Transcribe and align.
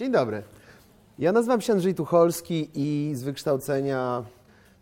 Dzień 0.00 0.12
dobry. 0.12 0.42
Ja 1.18 1.32
nazywam 1.32 1.60
się 1.60 1.72
Andrzej 1.72 1.94
Tucholski 1.94 2.70
i 2.74 3.14
z 3.14 3.22
wykształcenia 3.22 4.24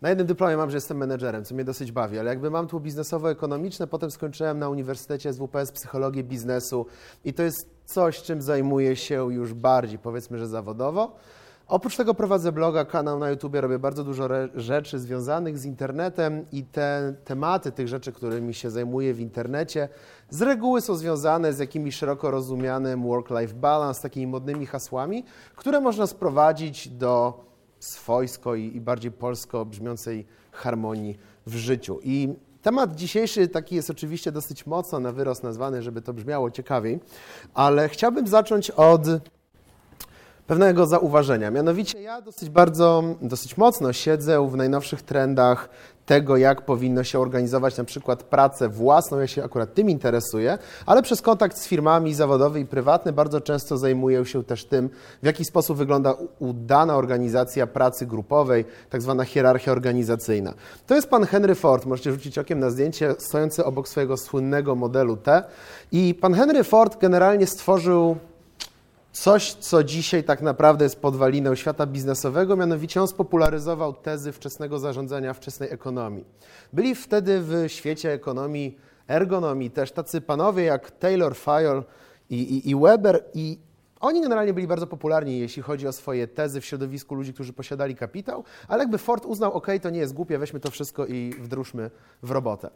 na 0.01 0.09
jednym 0.09 0.27
dyplomie 0.27 0.57
mam, 0.57 0.69
że 0.69 0.77
jestem 0.77 0.97
menedżerem, 0.97 1.45
co 1.45 1.55
mnie 1.55 1.63
dosyć 1.63 1.91
bawi, 1.91 2.19
ale 2.19 2.29
jakby 2.29 2.51
mam 2.51 2.67
tu 2.67 2.79
biznesowo-ekonomiczne, 2.79 3.87
potem 3.87 4.11
skończyłem 4.11 4.59
na 4.59 4.69
Uniwersytecie 4.69 5.33
SWPS 5.33 5.71
psychologię 5.71 6.23
biznesu 6.23 6.85
i 7.25 7.33
to 7.33 7.43
jest 7.43 7.69
coś, 7.85 8.21
czym 8.21 8.41
zajmuję 8.41 8.95
się 8.95 9.33
już 9.33 9.53
bardziej, 9.53 9.99
powiedzmy, 9.99 10.37
że 10.37 10.47
zawodowo. 10.47 11.15
Oprócz 11.69 11.95
tego 11.95 12.13
prowadzę 12.13 12.51
bloga, 12.51 12.85
kanał 12.85 13.19
na 13.19 13.29
YouTube, 13.29 13.55
robię 13.55 13.79
bardzo 13.79 14.03
dużo 14.03 14.27
rzeczy 14.55 14.99
związanych 14.99 15.57
z 15.57 15.65
internetem 15.65 16.45
i 16.51 16.63
te 16.63 17.13
tematy 17.25 17.71
tych 17.71 17.87
rzeczy, 17.87 18.11
którymi 18.11 18.53
się 18.53 18.69
zajmuję 18.69 19.13
w 19.13 19.19
internecie, 19.19 19.89
z 20.29 20.41
reguły 20.41 20.81
są 20.81 20.95
związane 20.95 21.53
z 21.53 21.59
jakimś 21.59 21.95
szeroko 21.95 22.31
rozumianym 22.31 23.03
work-life 23.03 23.53
balance, 23.53 24.01
takimi 24.01 24.27
modnymi 24.27 24.65
hasłami, 24.65 25.25
które 25.55 25.81
można 25.81 26.07
sprowadzić 26.07 26.87
do 26.89 27.43
swojsko 27.79 28.55
i, 28.55 28.75
i 28.75 28.81
bardziej 28.81 29.11
polsko 29.11 29.65
brzmiącej 29.65 30.25
harmonii 30.51 31.17
w 31.45 31.55
życiu. 31.55 31.99
I 32.03 32.33
Temat 32.61 32.95
dzisiejszy 32.95 33.47
taki 33.47 33.75
jest 33.75 33.89
oczywiście 33.89 34.31
dosyć 34.31 34.65
mocno 34.65 34.99
na 34.99 35.11
wyrost 35.11 35.43
nazwany, 35.43 35.81
żeby 35.81 36.01
to 36.01 36.13
brzmiało 36.13 36.51
ciekawiej, 36.51 36.99
ale 37.53 37.89
chciałbym 37.89 38.27
zacząć 38.27 38.71
od 38.71 39.01
pewnego 40.49 40.85
zauważenia. 40.85 41.51
Mianowicie 41.51 42.01
ja 42.01 42.21
dosyć 42.21 42.49
bardzo, 42.49 43.03
dosyć 43.21 43.57
mocno 43.57 43.93
siedzę 43.93 44.49
w 44.49 44.55
najnowszych 44.55 45.01
trendach 45.01 45.69
tego, 46.05 46.37
jak 46.37 46.65
powinno 46.65 47.03
się 47.03 47.19
organizować 47.19 47.77
na 47.77 47.83
przykład 47.83 48.23
pracę 48.23 48.69
własną. 48.69 49.19
Ja 49.19 49.27
się 49.27 49.43
akurat 49.43 49.73
tym 49.73 49.89
interesuję, 49.89 50.57
ale 50.85 51.01
przez 51.01 51.21
kontakt 51.21 51.57
z 51.57 51.67
firmami 51.67 52.13
zawodowy 52.13 52.59
i 52.59 52.65
prywatny 52.65 53.13
bardzo 53.13 53.41
często 53.41 53.77
zajmuję 53.77 54.25
się 54.25 54.43
też 54.43 54.65
tym, 54.65 54.89
w 55.23 55.25
jaki 55.25 55.45
sposób 55.45 55.77
wygląda 55.77 56.15
udana 56.39 56.95
organizacja 56.95 57.67
pracy 57.67 58.05
grupowej, 58.05 58.65
tak 58.89 59.01
zwana 59.01 59.25
hierarchia 59.25 59.71
organizacyjna. 59.71 60.53
To 60.87 60.95
jest 60.95 61.09
pan 61.09 61.25
Henry 61.25 61.55
Ford, 61.55 61.85
możecie 61.85 62.11
rzucić 62.11 62.37
okiem 62.37 62.59
na 62.59 62.69
zdjęcie, 62.69 63.15
stojący 63.17 63.65
obok 63.65 63.87
swojego 63.87 64.17
słynnego 64.17 64.75
modelu 64.75 65.17
T. 65.17 65.43
I 65.91 66.15
pan 66.21 66.33
Henry 66.33 66.63
Ford 66.63 67.01
generalnie 67.01 67.47
stworzył 67.47 68.17
coś, 69.11 69.53
co 69.53 69.83
dzisiaj 69.83 70.23
tak 70.23 70.41
naprawdę 70.41 70.85
jest 70.85 71.01
podwaliną 71.01 71.55
świata 71.55 71.85
biznesowego, 71.85 72.55
mianowicie 72.55 73.01
on 73.01 73.07
spopularyzował 73.07 73.93
tezy 73.93 74.31
wczesnego 74.31 74.79
zarządzania, 74.79 75.33
wczesnej 75.33 75.69
ekonomii. 75.71 76.25
Byli 76.73 76.95
wtedy 76.95 77.41
w 77.41 77.63
świecie 77.67 78.13
ekonomii, 78.13 78.77
ergonomii 79.07 79.71
też 79.71 79.91
tacy 79.91 80.21
panowie 80.21 80.63
jak 80.63 80.91
Taylor, 80.91 81.35
Fayol 81.35 81.83
i, 82.29 82.35
i, 82.35 82.69
i 82.69 82.75
Weber 82.75 83.23
i 83.33 83.57
oni 83.99 84.21
generalnie 84.21 84.53
byli 84.53 84.67
bardzo 84.67 84.87
popularni, 84.87 85.39
jeśli 85.39 85.61
chodzi 85.61 85.87
o 85.87 85.91
swoje 85.91 86.27
tezy 86.27 86.61
w 86.61 86.65
środowisku 86.65 87.15
ludzi, 87.15 87.33
którzy 87.33 87.53
posiadali 87.53 87.95
kapitał, 87.95 88.43
ale 88.67 88.83
jakby 88.83 88.97
Ford 88.97 89.25
uznał, 89.25 89.53
ok, 89.53 89.67
to 89.81 89.89
nie 89.89 89.99
jest 89.99 90.13
głupie, 90.13 90.37
weźmy 90.37 90.59
to 90.59 90.71
wszystko 90.71 91.05
i 91.05 91.33
wdróżmy 91.39 91.91
w 92.23 92.31
robotę. 92.31 92.69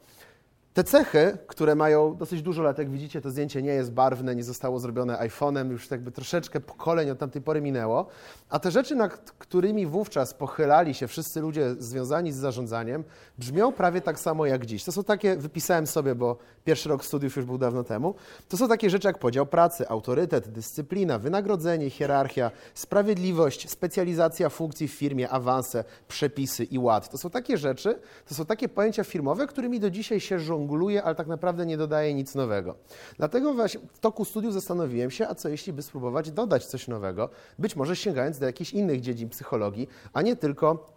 Te 0.74 0.84
cechy, 0.84 1.38
które 1.48 1.76
mają 1.76 2.16
dosyć 2.16 2.42
dużo 2.42 2.64
lat, 2.64 2.78
jak 2.78 2.90
widzicie, 2.90 3.22
to 3.22 3.32
zdjęcie 3.32 3.62
nie 3.62 3.72
jest 3.72 3.92
barwne, 3.92 4.36
nie 4.36 4.44
zostało 4.44 4.80
zrobione 4.80 5.18
iPhone'em, 5.18 5.72
już 5.72 5.92
jakby 5.92 6.12
troszeczkę 6.12 6.60
pokoleń 6.60 7.10
od 7.10 7.20
tamtej 7.20 7.42
pory 7.42 7.62
minęło, 7.62 8.08
a 8.50 8.60
te 8.60 8.72
rzeczy, 8.72 8.96
nad 8.96 9.32
którymi 9.32 9.86
wówczas 9.86 10.34
pochylali 10.34 10.94
się 10.94 11.08
wszyscy 11.08 11.42
ludzie 11.42 11.76
związani 11.80 12.32
z 12.32 12.36
zarządzaniem, 12.36 13.04
brzmią 13.38 13.72
prawie 13.72 14.02
tak 14.02 14.20
samo 14.20 14.46
jak 14.46 14.66
dziś. 14.66 14.84
To 14.84 14.92
są 14.92 15.04
takie, 15.04 15.36
wypisałem 15.36 15.88
sobie, 15.88 16.16
bo 16.16 16.38
pierwszy 16.66 16.90
rok 16.90 17.06
studiów 17.06 17.36
już 17.36 17.46
był 17.46 17.58
dawno 17.58 17.84
temu, 17.84 18.16
to 18.50 18.58
są 18.58 18.68
takie 18.68 18.90
rzeczy 18.90 19.08
jak 19.08 19.20
podział 19.20 19.46
pracy, 19.46 19.90
autorytet, 19.90 20.50
dyscyplina, 20.50 21.20
wynagrodzenie, 21.20 21.90
hierarchia, 21.90 22.52
sprawiedliwość, 22.74 23.70
specjalizacja 23.70 24.50
funkcji 24.50 24.88
w 24.88 24.94
firmie, 24.94 25.30
awanse, 25.30 25.84
przepisy 26.08 26.64
i 26.64 26.80
ład. 26.80 27.10
To 27.10 27.18
są 27.18 27.30
takie 27.30 27.58
rzeczy, 27.58 28.00
to 28.28 28.36
są 28.36 28.46
takie 28.46 28.70
pojęcia 28.70 29.04
firmowe, 29.04 29.48
którymi 29.48 29.80
do 29.80 29.90
dzisiaj 29.90 30.20
się 30.20 30.40
żongluje 30.40 30.63
żongluje, 30.64 31.04
ale 31.04 31.16
tak 31.16 31.28
naprawdę 31.28 31.66
nie 31.66 31.78
dodaje 31.78 32.14
nic 32.14 32.36
nowego. 32.36 32.76
Dlatego 33.18 33.54
właśnie 33.54 33.80
w 33.94 34.00
toku 34.00 34.26
studiów 34.26 34.54
zastanowiłem 34.54 35.12
się, 35.12 35.28
a 35.28 35.36
co 35.36 35.50
jeśli 35.50 35.74
by 35.74 35.82
spróbować 35.82 36.32
dodać 36.32 36.66
coś 36.66 36.88
nowego, 36.88 37.30
być 37.60 37.76
może 37.76 37.96
sięgając 37.96 38.40
do 38.40 38.46
jakichś 38.46 38.74
innych 38.74 39.02
dziedzin 39.02 39.30
psychologii, 39.30 39.88
a 40.14 40.22
nie 40.22 40.36
tylko 40.36 40.94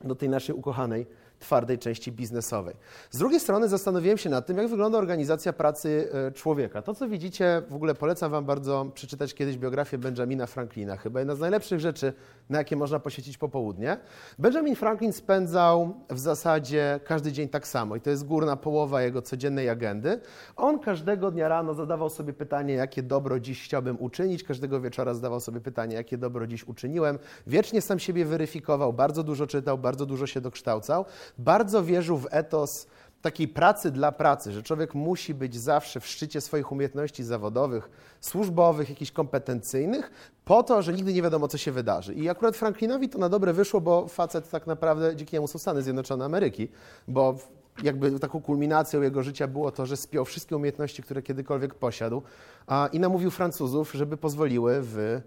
do 0.00 0.14
tej 0.14 0.28
naszej 0.28 0.54
ukochanej 0.54 1.06
twardej 1.38 1.78
części 1.78 2.12
biznesowej. 2.12 2.74
Z 3.10 3.18
drugiej 3.18 3.40
strony 3.40 3.68
zastanowiłem 3.68 4.18
się 4.18 4.30
nad 4.30 4.46
tym, 4.46 4.56
jak 4.56 4.68
wygląda 4.68 4.98
organizacja 4.98 5.52
pracy 5.52 6.08
e, 6.28 6.32
człowieka. 6.32 6.82
To, 6.82 6.94
co 6.94 7.08
widzicie, 7.08 7.62
w 7.70 7.74
ogóle 7.74 7.94
polecam 7.94 8.30
Wam 8.30 8.44
bardzo 8.44 8.86
przeczytać 8.94 9.34
kiedyś 9.34 9.58
biografię 9.58 9.98
Benjamina 9.98 10.46
Franklina, 10.46 10.96
chyba 10.96 11.20
jedna 11.20 11.34
z 11.34 11.40
najlepszych 11.40 11.80
rzeczy, 11.80 12.12
na 12.50 12.58
jakie 12.58 12.76
można 12.76 13.00
poświęcić 13.00 13.38
popołudnie. 13.38 13.96
Benjamin 14.38 14.76
Franklin 14.76 15.12
spędzał 15.12 15.94
w 16.10 16.18
zasadzie 16.18 17.00
każdy 17.04 17.32
dzień 17.32 17.48
tak 17.48 17.68
samo 17.68 17.96
i 17.96 18.00
to 18.00 18.10
jest 18.10 18.26
górna 18.26 18.56
połowa 18.56 19.02
jego 19.02 19.22
codziennej 19.22 19.68
agendy. 19.68 20.20
On 20.56 20.78
każdego 20.78 21.30
dnia 21.30 21.48
rano 21.48 21.74
zadawał 21.74 22.10
sobie 22.10 22.32
pytanie, 22.32 22.74
jakie 22.74 23.02
dobro 23.02 23.40
dziś 23.40 23.64
chciałbym 23.64 23.96
uczynić, 24.00 24.44
każdego 24.44 24.80
wieczora 24.80 25.14
zadawał 25.14 25.40
sobie 25.40 25.60
pytanie, 25.60 25.96
jakie 25.96 26.18
dobro 26.18 26.46
dziś 26.46 26.64
uczyniłem. 26.64 27.18
Wiecznie 27.46 27.82
sam 27.82 27.98
siebie 27.98 28.24
weryfikował, 28.24 28.92
bardzo 28.92 29.22
dużo 29.22 29.46
czytał, 29.46 29.78
bardzo 29.78 30.06
dużo 30.06 30.26
się 30.26 30.40
dokształcał 30.40 31.04
bardzo 31.38 31.84
wierzył 31.84 32.18
w 32.18 32.26
etos 32.30 32.86
takiej 33.22 33.48
pracy 33.48 33.90
dla 33.90 34.12
pracy, 34.12 34.52
że 34.52 34.62
człowiek 34.62 34.94
musi 34.94 35.34
być 35.34 35.56
zawsze 35.56 36.00
w 36.00 36.06
szczycie 36.06 36.40
swoich 36.40 36.72
umiejętności 36.72 37.24
zawodowych, 37.24 37.90
służbowych, 38.20 38.88
jakichś 38.88 39.10
kompetencyjnych, 39.10 40.10
po 40.44 40.62
to, 40.62 40.82
że 40.82 40.92
nigdy 40.92 41.12
nie 41.12 41.22
wiadomo, 41.22 41.48
co 41.48 41.58
się 41.58 41.72
wydarzy. 41.72 42.14
I 42.14 42.28
akurat 42.28 42.56
Franklinowi 42.56 43.08
to 43.08 43.18
na 43.18 43.28
dobre 43.28 43.52
wyszło, 43.52 43.80
bo 43.80 44.08
facet 44.08 44.50
tak 44.50 44.66
naprawdę, 44.66 45.16
dzięki 45.16 45.36
niemu 45.36 45.48
są 45.48 45.58
Stany 45.58 45.82
Zjednoczone 45.82 46.24
Ameryki, 46.24 46.68
bo 47.08 47.38
jakby 47.82 48.20
taką 48.20 48.40
kulminacją 48.40 49.02
jego 49.02 49.22
życia 49.22 49.48
było 49.48 49.70
to, 49.70 49.86
że 49.86 49.96
spiął 49.96 50.24
wszystkie 50.24 50.56
umiejętności, 50.56 51.02
które 51.02 51.22
kiedykolwiek 51.22 51.74
posiadł 51.74 52.22
a, 52.66 52.88
i 52.92 53.00
namówił 53.00 53.30
Francuzów, 53.30 53.92
żeby 53.92 54.16
pozwoliły 54.16 54.78
w 54.82 55.20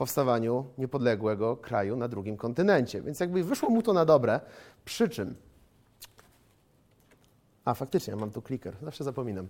powstawaniu 0.00 0.64
niepodległego 0.78 1.56
kraju 1.56 1.96
na 1.96 2.08
drugim 2.08 2.36
kontynencie. 2.36 3.02
Więc 3.02 3.20
jakby 3.20 3.44
wyszło 3.44 3.70
mu 3.70 3.82
to 3.82 3.92
na 3.92 4.04
dobre, 4.04 4.40
przy 4.84 5.08
czym... 5.08 5.34
A, 7.64 7.74
faktycznie, 7.74 8.16
mam 8.16 8.30
tu 8.30 8.42
kliker, 8.42 8.76
zawsze 8.82 9.04
zapominam. 9.04 9.46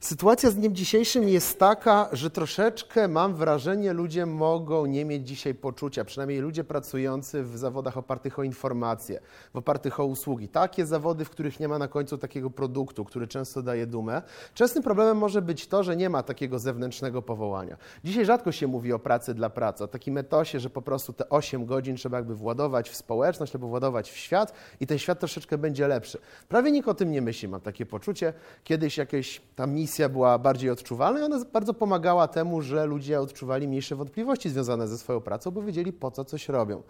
Sytuacja 0.00 0.50
z 0.50 0.54
dniem 0.54 0.74
dzisiejszym 0.74 1.28
jest 1.28 1.58
taka, 1.58 2.08
że 2.12 2.30
troszeczkę 2.30 3.08
mam 3.08 3.34
wrażenie, 3.34 3.92
ludzie 3.92 4.26
mogą 4.26 4.86
nie 4.86 5.04
mieć 5.04 5.28
dzisiaj 5.28 5.54
poczucia, 5.54 6.04
przynajmniej 6.04 6.40
ludzie 6.40 6.64
pracujący 6.64 7.42
w 7.42 7.58
zawodach 7.58 7.96
opartych 7.96 8.38
o 8.38 8.42
informacje, 8.42 9.20
w 9.54 9.56
opartych 9.56 10.00
o 10.00 10.04
usługi. 10.04 10.48
Takie 10.48 10.86
zawody, 10.86 11.24
w 11.24 11.30
których 11.30 11.60
nie 11.60 11.68
ma 11.68 11.78
na 11.78 11.88
końcu 11.88 12.18
takiego 12.18 12.50
produktu, 12.50 13.04
który 13.04 13.28
często 13.28 13.62
daje 13.62 13.86
dumę. 13.86 14.22
Częstym 14.54 14.82
problemem 14.82 15.16
może 15.16 15.42
być 15.42 15.66
to, 15.66 15.82
że 15.82 15.96
nie 15.96 16.10
ma 16.10 16.22
takiego 16.22 16.58
zewnętrznego 16.58 17.22
powołania. 17.22 17.76
Dzisiaj 18.04 18.24
rzadko 18.24 18.52
się 18.52 18.66
mówi 18.66 18.92
o 18.92 18.98
pracy 18.98 19.34
dla 19.34 19.50
pracy, 19.50 19.84
o 19.84 19.88
takim 19.88 20.18
etosie, 20.18 20.60
że 20.60 20.70
po 20.70 20.82
prostu 20.82 21.12
te 21.12 21.28
8 21.28 21.66
godzin 21.66 21.96
trzeba 21.96 22.16
jakby 22.16 22.34
władować 22.34 22.90
w 22.90 22.96
społeczność 22.96 23.54
albo 23.54 23.68
władować 23.68 24.10
w 24.10 24.16
świat 24.16 24.52
i 24.80 24.86
ten 24.86 24.98
świat 24.98 25.18
troszeczkę 25.18 25.58
będzie 25.58 25.88
lepszy. 25.88 26.18
Prawie 26.48 26.72
nikt 26.72 26.88
o 26.88 26.94
tym 26.94 27.10
nie 27.10 27.22
myśli, 27.22 27.48
mam 27.48 27.60
takie 27.60 27.86
poczucie. 27.86 28.32
Kiedyś 28.64 28.98
jakieś 28.98 29.42
tam 29.56 29.74
misja 29.84 30.08
była 30.08 30.38
bardziej 30.38 30.70
odczuwalna 30.70 31.20
i 31.20 31.22
ona 31.22 31.44
bardzo 31.52 31.74
pomagała 31.74 32.28
temu, 32.28 32.62
że 32.62 32.86
ludzie 32.86 33.20
odczuwali 33.20 33.68
mniejsze 33.68 33.96
wątpliwości 33.96 34.50
związane 34.50 34.88
ze 34.88 34.98
swoją 34.98 35.20
pracą, 35.20 35.50
bo 35.50 35.62
wiedzieli 35.62 35.92
po 35.92 36.10
co 36.10 36.24
coś 36.24 36.48
robią. 36.48 36.82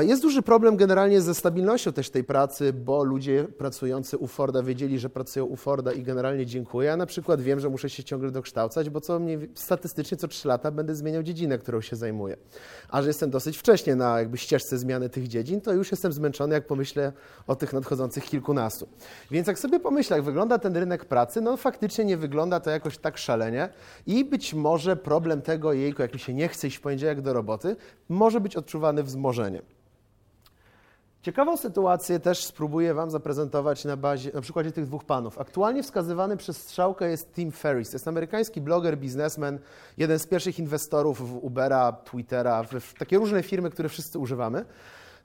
Jest 0.00 0.22
duży 0.22 0.42
problem 0.42 0.76
generalnie 0.76 1.20
ze 1.20 1.34
stabilnością 1.34 1.92
też 1.92 2.10
tej 2.10 2.24
pracy, 2.24 2.72
bo 2.72 3.04
ludzie 3.04 3.44
pracujący 3.58 4.18
u 4.18 4.26
Forda 4.26 4.62
wiedzieli, 4.62 4.98
że 4.98 5.10
pracują 5.10 5.44
u 5.44 5.56
Forda 5.56 5.92
i 5.92 6.02
generalnie 6.02 6.46
dziękuję. 6.46 6.88
Ja 6.88 6.96
na 6.96 7.06
przykład 7.06 7.40
wiem, 7.40 7.60
że 7.60 7.68
muszę 7.68 7.90
się 7.90 8.04
ciągle 8.04 8.30
dokształcać, 8.30 8.90
bo 8.90 9.00
co 9.00 9.18
mnie, 9.18 9.38
statystycznie 9.54 10.16
co 10.16 10.28
3 10.28 10.48
lata 10.48 10.70
będę 10.70 10.94
zmieniał 10.94 11.22
dziedzinę, 11.22 11.58
którą 11.58 11.80
się 11.80 11.96
zajmuję. 11.96 12.36
A 12.88 13.02
że 13.02 13.08
jestem 13.08 13.30
dosyć 13.30 13.58
wcześnie 13.58 13.96
na 13.96 14.18
jakby 14.18 14.38
ścieżce 14.38 14.78
zmiany 14.78 15.08
tych 15.08 15.28
dziedzin, 15.28 15.60
to 15.60 15.72
już 15.72 15.90
jestem 15.90 16.12
zmęczony, 16.12 16.54
jak 16.54 16.66
pomyślę 16.66 17.12
o 17.46 17.56
tych 17.56 17.72
nadchodzących 17.72 18.24
kilkunastu. 18.24 18.88
Więc 19.30 19.46
jak 19.46 19.58
sobie 19.58 19.80
pomyślę, 19.80 20.16
jak 20.16 20.24
wygląda 20.24 20.58
ten 20.58 20.76
rynek 20.76 21.04
pracy, 21.04 21.40
no 21.40 21.56
faktycznie 21.56 22.04
nie 22.04 22.16
wygląda 22.16 22.60
to 22.60 22.70
jakoś 22.70 22.98
tak 22.98 23.18
szalenie 23.18 23.68
i 24.06 24.24
być 24.24 24.54
może 24.54 24.96
problem 24.96 25.42
tego, 25.42 25.72
jejku, 25.72 26.02
jak 26.02 26.14
mi 26.14 26.20
się 26.20 26.34
nie 26.34 26.48
chce 26.48 26.66
iść 26.66 26.76
w 26.76 26.80
poniedziałek 26.80 27.20
do 27.20 27.32
roboty, 27.32 27.76
może 28.08 28.40
być 28.40 28.56
odczuwany 28.56 29.02
wzmożeniem. 29.02 29.55
Ciekawą 31.26 31.56
sytuację 31.56 32.20
też 32.20 32.44
spróbuję 32.44 32.94
Wam 32.94 33.10
zaprezentować 33.10 33.84
na, 33.84 33.96
bazie, 33.96 34.30
na 34.34 34.40
przykładzie 34.40 34.72
tych 34.72 34.86
dwóch 34.86 35.04
panów. 35.04 35.38
Aktualnie 35.38 35.82
wskazywany 35.82 36.36
przez 36.36 36.56
strzałkę 36.56 37.10
jest 37.10 37.34
Tim 37.34 37.52
Ferriss. 37.52 37.90
To 37.90 37.94
jest 37.94 38.08
amerykański 38.08 38.60
bloger, 38.60 38.98
biznesmen, 38.98 39.58
jeden 39.98 40.18
z 40.18 40.26
pierwszych 40.26 40.58
inwestorów 40.58 41.30
w 41.30 41.44
Ubera, 41.44 41.92
Twittera, 41.92 42.62
w, 42.62 42.94
takie 42.98 43.18
różne 43.18 43.42
firmy, 43.42 43.70
które 43.70 43.88
wszyscy 43.88 44.18
używamy, 44.18 44.64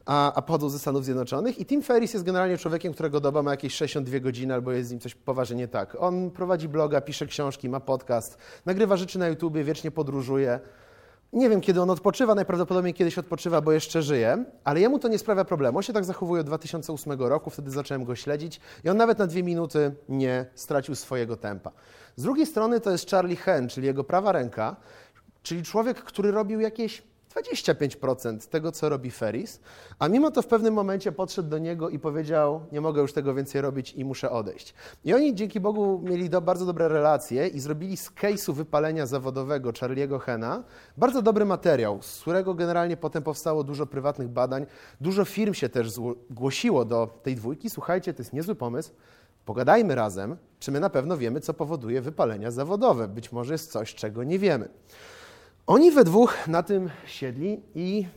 a, 0.06 0.34
a 0.34 0.42
pochodzą 0.42 0.70
ze 0.70 0.80
Stanów 0.80 1.06
Zjednoczonych. 1.06 1.60
I 1.60 1.66
Tim 1.66 1.82
Ferriss 1.82 2.14
jest 2.14 2.26
generalnie 2.26 2.58
człowiekiem, 2.58 2.94
którego 2.94 3.20
doba 3.20 3.44
ma 3.44 3.52
jakieś 3.52 3.74
62 3.74 4.20
godziny 4.20 4.54
albo 4.54 4.72
jest 4.72 4.90
z 4.90 4.92
nim 4.92 5.00
coś 5.00 5.16
poważnie 5.16 5.56
nie 5.56 5.68
tak. 5.68 5.98
On 6.00 6.32
prowadzi 6.32 6.68
bloga, 6.68 7.02
pisze 7.02 7.26
książki, 7.26 7.70
ma 7.70 7.80
podcast, 7.80 8.38
nagrywa 8.66 8.98
rzeczy 8.98 9.20
na 9.20 9.28
YouTubie, 9.28 9.64
wiecznie 9.64 9.92
podróżuje 9.92 10.60
Nie 11.34 11.50
wiem, 11.50 11.62
kiedy 11.62 11.82
on 11.82 11.90
odpoczywa, 11.90 12.36
najprawdopodobniej 12.36 12.94
kiedyś 12.94 13.18
odpoczywa, 13.18 13.62
bo 13.62 13.72
jeszcze 13.72 14.02
żyje, 14.02 14.46
ale 14.64 14.80
jemu 14.80 15.00
to 15.00 15.08
nie 15.08 15.18
sprawia 15.18 15.46
problemu. 15.46 15.78
On 15.78 15.84
się 15.84 15.94
tak 15.94 16.06
zachowuje 16.06 16.42
od 16.42 16.48
2008 16.48 17.20
roku, 17.20 17.50
wtedy 17.50 17.72
zacząłem 17.72 18.04
go 18.04 18.16
śledzić 18.16 18.60
i 18.84 18.90
on 18.90 18.98
nawet 18.98 19.20
na 19.20 19.28
dwie 19.28 19.44
minuty 19.44 19.96
nie 20.10 20.46
stracił 20.56 20.96
swojego 20.96 21.38
tempa. 21.38 21.72
Z 22.16 22.24
drugiej 22.24 22.46
strony 22.46 22.80
to 22.80 22.92
jest 22.92 23.10
Charlie 23.10 23.36
Hen, 23.36 23.70
czyli 23.70 23.88
jego 23.88 24.04
prawa 24.04 24.32
ręka, 24.32 24.76
czyli 25.44 25.64
człowiek, 25.64 26.04
który 26.04 26.32
robił 26.32 26.60
jakieś 26.60 27.04
25% 27.36 28.50
tego, 28.50 28.72
co 28.72 28.90
robi 28.90 29.12
Ferris, 29.12 29.60
a 30.00 30.08
mimo 30.08 30.32
to 30.32 30.42
w 30.42 30.48
pewnym 30.48 30.74
momencie 30.74 31.12
podszedł 31.12 31.50
do 31.50 31.58
niego 31.58 31.90
i 31.90 32.00
powiedział: 32.00 32.66
Nie 32.72 32.82
mogę 32.82 33.02
już 33.02 33.14
tego 33.14 33.34
więcej 33.34 33.62
robić 33.62 33.94
i 33.94 34.06
muszę 34.06 34.32
odejść. 34.32 34.74
I 35.04 35.14
oni 35.14 35.36
dzięki 35.36 35.60
Bogu 35.60 36.02
mieli 36.04 36.30
do, 36.30 36.42
bardzo 36.42 36.66
dobre 36.66 36.88
relacje 36.88 37.48
i 37.48 37.60
zrobili 37.60 37.98
z 37.98 38.12
case'u 38.12 38.54
wypalenia 38.54 39.06
zawodowego 39.06 39.72
Charlie'ego 39.72 40.20
Hena 40.20 40.64
bardzo 40.98 41.22
dobry 41.22 41.46
materiał, 41.46 42.02
z 42.02 42.22
którego 42.22 42.54
generalnie 42.54 42.98
potem 42.98 43.24
powstało 43.24 43.64
dużo 43.64 43.86
prywatnych 43.86 44.30
badań. 44.30 44.66
Dużo 45.02 45.26
firm 45.26 45.54
się 45.54 45.70
też 45.70 45.92
zgłosiło 45.92 46.86
do 46.86 47.20
tej 47.24 47.36
dwójki. 47.36 47.70
Słuchajcie, 47.70 48.14
to 48.14 48.22
jest 48.22 48.34
niezły 48.34 48.56
pomysł. 48.56 48.92
Pogadajmy 49.46 49.96
razem, 49.96 50.38
czy 50.60 50.72
my 50.72 50.80
na 50.80 50.90
pewno 50.90 51.18
wiemy, 51.18 51.40
co 51.42 51.54
powoduje 51.54 52.02
wypalenia 52.02 52.52
zawodowe. 52.52 53.08
Być 53.08 53.32
może 53.32 53.54
jest 53.54 53.72
coś, 53.72 53.96
czego 53.96 54.24
nie 54.24 54.40
wiemy. 54.40 54.70
Oni 55.72 55.92
we 55.92 56.04
dwóch 56.04 56.48
na 56.48 56.64
tym 56.64 56.90
siedli 57.06 57.62
i 57.76 58.08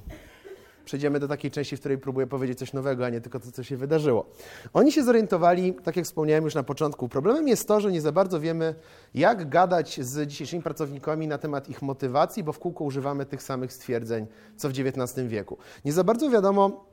przejdziemy 0.84 1.20
do 1.20 1.28
takiej 1.28 1.50
części, 1.50 1.76
w 1.76 1.80
której 1.80 1.98
próbuję 1.98 2.26
powiedzieć 2.26 2.58
coś 2.58 2.72
nowego, 2.72 3.06
a 3.06 3.08
nie 3.08 3.20
tylko 3.20 3.40
to, 3.40 3.52
co 3.52 3.62
się 3.62 3.76
wydarzyło. 3.76 4.26
Oni 4.72 4.92
się 4.92 5.04
zorientowali, 5.04 5.74
tak 5.74 5.96
jak 5.96 6.04
wspomniałem 6.04 6.44
już 6.44 6.54
na 6.54 6.62
początku, 6.62 7.08
problemem 7.08 7.48
jest 7.48 7.68
to, 7.68 7.80
że 7.80 7.92
nie 7.92 8.00
za 8.00 8.12
bardzo 8.12 8.40
wiemy, 8.40 8.74
jak 9.14 9.48
gadać 9.48 10.00
z 10.00 10.28
dzisiejszymi 10.28 10.62
pracownikami 10.62 11.28
na 11.28 11.38
temat 11.38 11.68
ich 11.68 11.82
motywacji, 11.82 12.42
bo 12.42 12.52
w 12.52 12.58
kółko 12.58 12.84
używamy 12.84 13.26
tych 13.26 13.42
samych 13.42 13.72
stwierdzeń, 13.72 14.26
co 14.56 14.68
w 14.68 14.72
XIX 14.78 15.28
wieku. 15.28 15.58
Nie 15.84 15.92
za 15.92 16.04
bardzo 16.04 16.30
wiadomo 16.30 16.84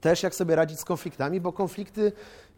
też, 0.00 0.22
jak 0.22 0.34
sobie 0.34 0.56
radzić 0.56 0.80
z 0.80 0.84
konfliktami, 0.84 1.40
bo 1.40 1.52
konflikty 1.52 2.12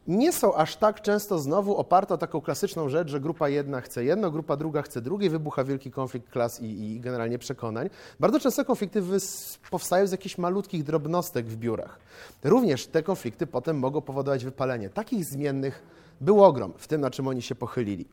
nie 0.07 0.33
są 0.33 0.55
aż 0.55 0.77
tak 0.77 1.01
często 1.01 1.39
znowu 1.39 1.77
oparte 1.77 2.15
o 2.15 2.19
taką 2.19 2.41
klasyczną 2.41 2.89
rzecz, 2.89 3.09
że 3.09 3.21
grupa 3.21 3.49
jedna 3.49 3.81
chce 3.81 4.05
jedno, 4.05 4.31
grupa 4.31 4.57
druga 4.57 4.83
chce 4.83 5.01
drugie, 5.01 5.31
wybucha 5.31 5.65
wielki 5.65 5.91
konflikt 5.91 6.31
klas 6.31 6.61
i, 6.61 6.65
i 6.65 7.01
generalnie 7.01 7.39
przekonań. 7.39 7.91
Bardzo 8.21 8.41
często 8.41 8.65
konflikty 8.65 9.03
powstają 9.71 10.07
z 10.07 10.13
jakichś 10.13 10.39
malutkich 10.39 10.85
drobnostek 10.85 11.47
w 11.47 11.57
biurach. 11.57 11.99
Również 12.45 12.87
te 12.87 13.03
konflikty 13.03 13.47
potem 13.47 13.79
mogą 13.79 14.01
powodować 14.01 14.45
wypalenie. 14.45 14.91
Takich 14.91 15.25
zmiennych 15.25 15.83
był 16.21 16.45
ogrom 16.45 16.73
w 16.77 16.89
tym, 16.89 17.01
na 17.01 17.11
czym 17.11 17.29
oni 17.29 17.43
się 17.43 17.55
pochylili. 17.55 18.07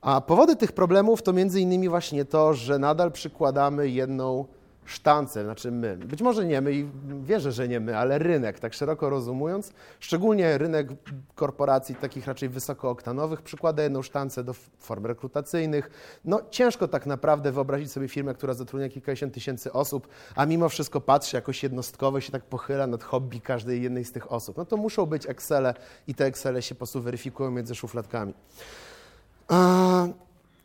A 0.00 0.20
powody 0.20 0.56
tych 0.56 0.72
problemów 0.72 1.22
to 1.22 1.32
między 1.32 1.60
innymi 1.60 1.88
właśnie 1.88 2.24
to, 2.24 2.54
że 2.54 2.78
nadal 2.78 3.12
przykładamy 3.12 3.88
jedną 3.88 4.44
sztance, 4.88 5.44
znaczy 5.44 5.70
my, 5.70 5.96
być 5.96 6.22
może 6.22 6.44
nie 6.44 6.60
my 6.60 6.72
i 6.72 6.88
wierzę, 7.22 7.52
że 7.52 7.68
nie 7.68 7.80
my, 7.80 7.98
ale 7.98 8.18
rynek, 8.18 8.58
tak 8.60 8.74
szeroko 8.74 9.10
rozumując, 9.10 9.72
szczególnie 10.00 10.58
rynek 10.58 10.88
korporacji 11.34 11.94
takich 11.94 12.26
raczej 12.26 12.48
wysokooktanowych 12.48 13.42
przykłada 13.42 13.82
jedną 13.82 14.02
sztancę 14.02 14.44
do 14.44 14.52
form 14.78 15.06
rekrutacyjnych. 15.06 15.90
No 16.24 16.40
ciężko 16.50 16.88
tak 16.88 17.06
naprawdę 17.06 17.52
wyobrazić 17.52 17.92
sobie 17.92 18.08
firmę, 18.08 18.34
która 18.34 18.54
zatrudnia 18.54 18.88
kilkadziesiąt 18.88 19.34
tysięcy 19.34 19.72
osób, 19.72 20.08
a 20.34 20.46
mimo 20.46 20.68
wszystko 20.68 21.00
patrzy 21.00 21.36
jakoś 21.36 21.62
jednostkowo 21.62 22.20
się 22.20 22.32
tak 22.32 22.44
pochyla 22.44 22.86
nad 22.86 23.02
hobby 23.02 23.40
każdej 23.40 23.82
jednej 23.82 24.04
z 24.04 24.12
tych 24.12 24.32
osób. 24.32 24.56
No 24.56 24.64
to 24.64 24.76
muszą 24.76 25.06
być 25.06 25.26
Excele 25.26 25.74
i 26.06 26.14
te 26.14 26.24
Excele 26.24 26.62
się 26.62 26.74
po 26.74 26.78
prostu 26.78 27.00
weryfikują 27.00 27.50
między 27.50 27.74
szufladkami. 27.74 28.34
A 29.48 30.06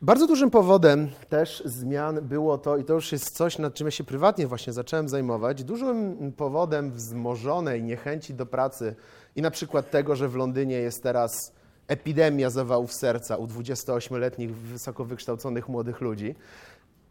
bardzo 0.03 0.27
dużym 0.27 0.51
powodem 0.51 1.09
też 1.29 1.63
zmian 1.65 2.19
było 2.21 2.57
to, 2.57 2.77
i 2.77 2.83
to 2.83 2.94
już 2.94 3.11
jest 3.11 3.31
coś, 3.31 3.59
nad 3.59 3.73
czym 3.73 3.88
ja 3.88 3.91
się 3.91 4.03
prywatnie 4.03 4.47
właśnie 4.47 4.73
zacząłem 4.73 5.09
zajmować, 5.09 5.63
dużym 5.63 6.31
powodem 6.38 6.91
wzmożonej 6.91 7.83
niechęci 7.83 8.33
do 8.33 8.45
pracy 8.45 8.95
i 9.35 9.41
na 9.41 9.51
przykład 9.51 9.91
tego, 9.91 10.15
że 10.15 10.29
w 10.29 10.35
Londynie 10.35 10.75
jest 10.75 11.03
teraz 11.03 11.53
epidemia 11.88 12.50
zawałów 12.50 12.94
serca 12.94 13.38
u 13.38 13.47
28-letnich, 13.47 14.55
wysoko 14.55 15.05
wykształconych 15.05 15.69
młodych 15.69 16.01
ludzi. 16.01 16.35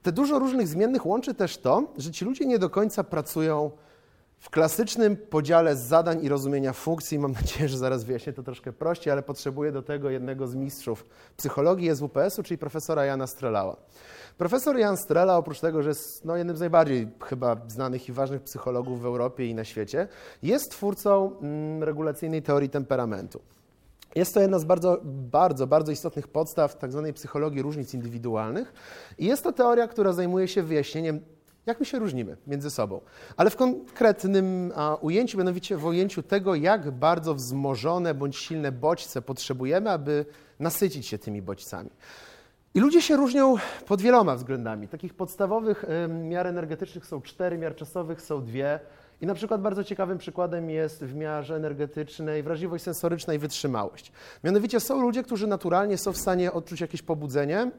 Te 0.03 0.13
dużo 0.13 0.39
różnych 0.39 0.69
zmiennych 0.69 1.07
łączy 1.07 1.35
też 1.35 1.59
to, 1.59 1.93
że 1.99 2.11
ci 2.11 2.25
ludzie 2.25 2.47
nie 2.47 2.59
do 2.59 2.71
końca 2.71 3.05
pracują 3.05 3.71
w 4.43 4.51
klasycznym 4.51 5.17
podziale 5.17 5.77
zadań 5.77 6.25
i 6.25 6.29
rozumienia 6.29 6.73
funkcji, 6.73 7.19
mam 7.19 7.33
nadzieję, 7.33 7.69
że 7.69 7.79
zaraz 7.79 8.05
wyjaśnię 8.05 8.33
to 8.33 8.43
troszkę 8.43 8.73
prościej, 8.73 9.13
ale 9.13 9.23
potrzebuję 9.23 9.73
do 9.73 9.83
tego 9.83 10.11
jednego 10.11 10.47
z 10.47 10.55
mistrzów 10.55 11.07
psychologii 11.37 11.97
SWPS-u, 11.97 12.43
czyli 12.43 12.59
profesora 12.59 13.05
Jana 13.05 13.27
Strelała. 13.27 13.77
Profesor 14.39 14.79
Jan 14.79 14.97
Strela, 14.97 15.37
oprócz 15.37 15.61
tego, 15.61 15.83
że 15.83 15.89
jest 15.89 16.25
no, 16.25 16.37
jednym 16.37 16.57
z 16.57 16.61
najbardziej 16.61 17.09
chyba 17.25 17.57
znanych 17.69 18.09
i 18.09 18.13
ważnych 18.13 18.43
psychologów 18.43 19.03
w 19.03 19.07
Europie 19.07 19.47
i 19.47 19.55
na 19.55 19.65
świecie, 19.65 20.09
jest 20.43 20.71
twórcą 20.71 21.39
mm, 21.41 21.83
regulacyjnej 21.83 22.43
teorii 22.43 22.69
temperamentu. 22.69 23.41
Jest 24.15 24.35
to 24.35 24.41
jedna 24.41 24.59
z 24.59 24.65
bardzo, 24.65 25.01
bardzo, 25.05 25.67
bardzo 25.67 25.93
istotnych 25.93 26.29
podstaw 26.29 26.75
tzw. 26.75 27.03
Tak 27.07 27.15
psychologii 27.15 27.63
różnic 27.63 27.95
indywidualnych 27.95 28.73
i 29.19 29.27
jest 29.27 29.43
to 29.43 29.53
teoria, 29.53 29.89
która 29.89 30.13
zajmuje 30.13 30.49
się 30.49 30.63
wyjaśnieniem 30.63 31.21
jak 31.67 31.81
my 31.81 31.87
się 31.87 31.99
różnimy 31.99 32.37
między 32.47 32.71
sobą? 32.71 33.01
Ale 33.37 33.51
w 33.51 33.57
konkretnym 33.57 34.73
ujęciu, 35.01 35.39
mianowicie 35.39 35.77
w 35.77 35.85
ujęciu 35.85 36.23
tego, 36.23 36.55
jak 36.55 36.91
bardzo 36.91 37.35
wzmożone 37.35 38.15
bądź 38.15 38.37
silne 38.37 38.73
bodźce 38.73 39.23
potrzebujemy, 39.23 39.91
aby 39.91 40.27
nasycić 40.61 41.07
się 41.07 41.19
tymi 41.19 41.43
bodźcami. 41.43 41.91
I 42.75 42.81
ludzie 42.81 43.03
się 43.03 43.17
różnią 43.17 43.57
pod 43.87 44.03
wieloma 44.03 44.37
względami. 44.37 44.89
Takich 44.89 45.15
podstawowych 45.15 45.85
miar 46.09 46.47
energetycznych 46.47 47.07
są 47.07 47.23
cztery, 47.23 47.59
miar 47.59 47.77
czasowych 47.77 48.23
są 48.23 48.45
dwie. 48.45 48.81
I 49.21 49.27
na 49.27 49.35
przykład 49.35 49.63
bardzo 49.63 49.85
ciekawym 49.85 50.19
przykładem 50.19 50.71
jest 50.71 51.05
w 51.05 51.15
miarze 51.15 51.57
energetycznej 51.57 52.43
wrażliwość 52.43 52.85
sensoryczna 52.85 53.35
i 53.35 53.39
wytrzymałość. 53.39 54.13
Mianowicie 54.45 54.81
są 54.81 55.03
ludzie, 55.03 55.23
którzy 55.23 55.47
naturalnie 55.47 55.99
są 55.99 56.13
w 56.13 56.17
stanie 56.17 56.53
odczuć 56.53 56.81
jakieś 56.81 57.03
pobudzenie, 57.03 57.71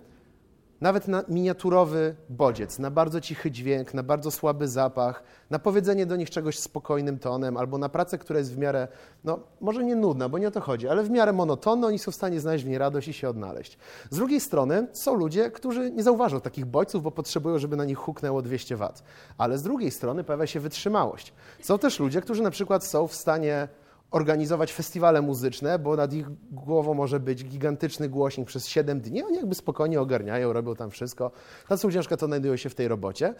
nawet 0.83 1.07
na 1.07 1.23
miniaturowy 1.27 2.15
bodziec, 2.29 2.79
na 2.79 2.91
bardzo 2.91 3.21
cichy 3.21 3.51
dźwięk, 3.51 3.93
na 3.93 4.03
bardzo 4.03 4.31
słaby 4.31 4.67
zapach, 4.67 5.23
na 5.49 5.59
powiedzenie 5.59 6.05
do 6.05 6.15
nich 6.15 6.29
czegoś 6.29 6.59
spokojnym 6.59 7.19
tonem, 7.19 7.57
albo 7.57 7.77
na 7.77 7.89
pracę, 7.89 8.17
która 8.17 8.39
jest 8.39 8.55
w 8.55 8.57
miarę, 8.57 8.87
no 9.23 9.39
może 9.61 9.83
nie 9.83 9.95
nudna, 9.95 10.29
bo 10.29 10.37
nie 10.37 10.47
o 10.47 10.51
to 10.51 10.61
chodzi, 10.61 10.87
ale 10.87 11.03
w 11.03 11.09
miarę 11.09 11.33
monotonna, 11.33 11.87
oni 11.87 11.99
są 11.99 12.11
w 12.11 12.15
stanie 12.15 12.39
znaleźć 12.39 12.65
w 12.65 12.67
niej 12.67 12.77
radość 12.77 13.07
i 13.07 13.13
się 13.13 13.29
odnaleźć. 13.29 13.77
Z 14.09 14.15
drugiej 14.15 14.39
strony 14.39 14.87
są 14.93 15.15
ludzie, 15.15 15.51
którzy 15.51 15.91
nie 15.91 16.03
zauważą 16.03 16.41
takich 16.41 16.65
bodźców, 16.65 17.03
bo 17.03 17.11
potrzebują, 17.11 17.59
żeby 17.59 17.75
na 17.75 17.85
nich 17.85 17.97
huknęło 17.97 18.41
200 18.41 18.75
W. 18.77 18.89
Ale 19.37 19.57
z 19.57 19.63
drugiej 19.63 19.91
strony 19.91 20.23
pojawia 20.23 20.47
się 20.47 20.59
wytrzymałość. 20.59 21.33
Są 21.61 21.77
też 21.79 21.99
ludzie, 21.99 22.21
którzy 22.21 22.43
na 22.43 22.51
przykład 22.51 22.85
są 22.85 23.07
w 23.07 23.13
stanie 23.13 23.67
organizować 24.13 24.73
festiwale 24.73 25.21
muzyczne, 25.21 25.79
bo 25.79 25.95
nad 25.95 26.13
ich 26.13 26.27
głową 26.51 26.93
może 26.93 27.19
być 27.19 27.45
gigantyczny 27.45 28.09
głośnik 28.09 28.47
przez 28.47 28.67
7 28.67 29.01
dni. 29.01 29.23
Oni 29.23 29.35
jakby 29.35 29.55
spokojnie 29.55 30.01
ogarniają, 30.01 30.53
robią 30.53 30.75
tam 30.75 30.89
wszystko. 30.89 31.31
Tacy 31.67 31.91
ciężko 31.91 32.17
to 32.17 32.25
znajdują 32.25 32.57
się 32.57 32.69
w 32.69 32.75
tej 32.75 32.87
robocie. 32.87 33.33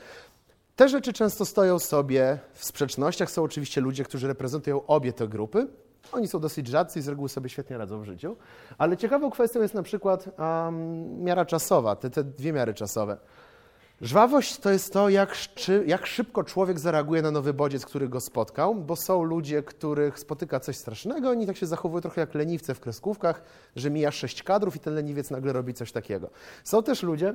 Te 0.75 0.89
rzeczy 0.89 1.13
często 1.13 1.45
stoją 1.45 1.79
sobie 1.79 2.39
w 2.53 2.65
sprzecznościach. 2.65 3.31
Są 3.31 3.43
oczywiście 3.43 3.81
ludzie, 3.81 4.03
którzy 4.03 4.27
reprezentują 4.27 4.85
obie 4.85 5.13
te 5.13 5.27
grupy. 5.27 5.67
Oni 6.11 6.27
są 6.27 6.39
dosyć 6.39 6.67
rzadcy 6.67 6.99
i 6.99 7.01
z 7.01 7.07
reguły 7.07 7.29
sobie 7.29 7.49
świetnie 7.49 7.77
radzą 7.77 8.01
w 8.01 8.05
życiu. 8.05 8.35
Ale 8.77 8.97
ciekawą 8.97 9.29
kwestią 9.29 9.61
jest 9.61 9.73
na 9.73 9.83
przykład 9.83 10.29
um, 10.39 11.23
miara 11.23 11.45
czasowa, 11.45 11.95
te, 11.95 12.09
te 12.09 12.23
dwie 12.23 12.53
miary 12.53 12.73
czasowe. 12.73 13.17
Żwawość 14.03 14.57
to 14.57 14.69
jest 14.69 14.93
to, 14.93 15.09
jak, 15.09 15.35
jak, 15.85 16.05
szybko 16.05 16.43
człowiek 16.43 16.79
zareaguje 16.79 17.21
na 17.21 17.31
nowy 17.31 17.53
bodziec, 17.53 17.85
który 17.85 18.09
go 18.09 18.21
spotkał, 18.21 18.75
bo 18.75 18.95
są 18.95 19.23
ludzie, 19.23 19.63
których 19.63 20.19
spotyka 20.19 20.59
coś 20.59 20.77
strasznego, 20.77 21.29
oni 21.29 21.47
tak 21.47 21.57
się 21.57 21.65
zachowują 21.65 22.01
trochę 22.01 22.21
jak 22.21 22.35
leniwce 22.35 22.75
w 22.75 22.79
kreskówkach, 22.79 23.43
że 23.75 23.89
mija 23.89 24.11
sześć 24.11 24.43
kadrów 24.43 24.75
i 24.75 24.79
ten 24.79 24.93
leniwiec 24.93 25.31
nagle 25.31 25.53
robi 25.53 25.73
coś 25.73 25.91
takiego. 25.91 26.29
Są 26.63 26.83
też 26.83 27.03
ludzie, 27.03 27.33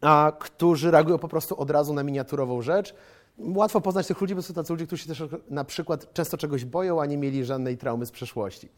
a, 0.00 0.32
którzy 0.38 0.90
reagują 0.90 1.18
po 1.18 1.28
prostu 1.28 1.60
od 1.60 1.70
razu 1.70 1.94
na 1.94 2.02
miniaturową 2.02 2.62
rzecz. 2.62 2.94
Łatwo 3.38 3.80
poznać 3.80 4.06
tych 4.06 4.20
ludzi, 4.20 4.34
bo 4.34 4.42
są 4.42 4.54
tacy 4.54 4.72
ludzie, 4.72 4.86
którzy 4.86 5.02
się 5.02 5.08
też 5.08 5.22
na 5.50 5.64
przykład 5.64 6.12
często 6.12 6.36
czegoś 6.36 6.64
boją, 6.64 7.02
a 7.02 7.06
nie 7.06 7.16
mieli 7.16 7.44
żadnej 7.44 7.78
traumy 7.78 8.06
z 8.06 8.10
przeszłości. 8.10 8.68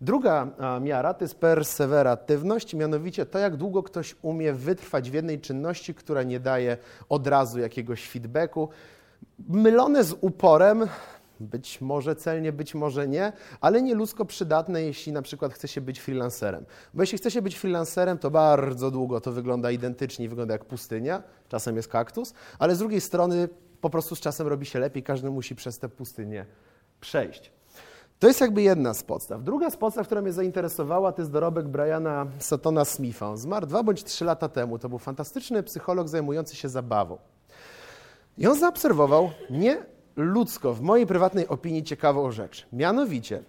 Druga 0.00 0.48
miara 0.80 1.14
to 1.14 1.24
jest 1.24 1.34
perseweratywność, 1.34 2.74
mianowicie 2.74 3.26
to, 3.26 3.38
jak 3.38 3.56
długo 3.56 3.82
ktoś 3.82 4.16
umie 4.22 4.52
wytrwać 4.52 5.10
w 5.10 5.14
jednej 5.14 5.40
czynności, 5.40 5.94
która 5.94 6.22
nie 6.22 6.40
daje 6.40 6.76
od 7.08 7.26
razu 7.26 7.58
jakiegoś 7.58 8.08
feedbacku. 8.08 8.68
Mylone 9.48 10.04
z 10.04 10.14
uporem, 10.20 10.86
być 11.40 11.80
może 11.80 12.16
celnie, 12.16 12.52
być 12.52 12.74
może 12.74 13.08
nie, 13.08 13.32
ale 13.60 13.82
nie 13.82 13.94
ludzko 13.94 14.24
przydatne, 14.24 14.82
jeśli 14.82 15.12
na 15.12 15.22
przykład 15.22 15.52
chce 15.52 15.68
się 15.68 15.80
być 15.80 16.00
freelancerem. 16.00 16.64
Bo 16.94 17.02
jeśli 17.02 17.18
chce 17.18 17.30
się 17.30 17.42
być 17.42 17.58
freelancerem, 17.58 18.18
to 18.18 18.30
bardzo 18.30 18.90
długo 18.90 19.20
to 19.20 19.32
wygląda 19.32 19.70
identycznie, 19.70 20.28
wygląda 20.28 20.54
jak 20.54 20.64
pustynia, 20.64 21.22
czasem 21.48 21.76
jest 21.76 21.88
kaktus, 21.88 22.34
ale 22.58 22.74
z 22.74 22.78
drugiej 22.78 23.00
strony 23.00 23.48
po 23.80 23.90
prostu 23.90 24.16
z 24.16 24.20
czasem 24.20 24.46
robi 24.46 24.66
się 24.66 24.78
lepiej, 24.78 25.02
każdy 25.02 25.30
musi 25.30 25.54
przez 25.54 25.78
tę 25.78 25.88
pustynię 25.88 26.46
przejść. 27.00 27.57
To 28.18 28.26
jest 28.26 28.40
jakby 28.40 28.62
jedna 28.62 28.94
z 28.94 29.02
podstaw. 29.02 29.44
Druga 29.44 29.70
z 29.70 29.76
podstaw, 29.76 30.06
która 30.06 30.22
mnie 30.22 30.32
zainteresowała, 30.32 31.12
to 31.12 31.22
jest 31.22 31.32
dorobek 31.32 31.68
Briana 31.68 32.26
Satona 32.38 32.84
Smitha. 32.84 33.30
On 33.30 33.36
zmarł 33.36 33.66
dwa 33.66 33.82
bądź 33.82 34.04
trzy 34.04 34.24
lata 34.24 34.48
temu. 34.48 34.78
To 34.78 34.88
był 34.88 34.98
fantastyczny 34.98 35.62
psycholog 35.62 36.08
zajmujący 36.08 36.56
się 36.56 36.68
zabawą. 36.68 37.18
I 38.38 38.46
on 38.46 38.58
zaobserwował 38.58 39.30
nie 39.50 39.82
ludzko, 40.16 40.74
w 40.74 40.80
mojej 40.80 41.06
prywatnej 41.06 41.48
opinii, 41.48 41.82
ciekawą 41.82 42.30
rzecz. 42.30 42.66
Mianowicie, 42.72 43.42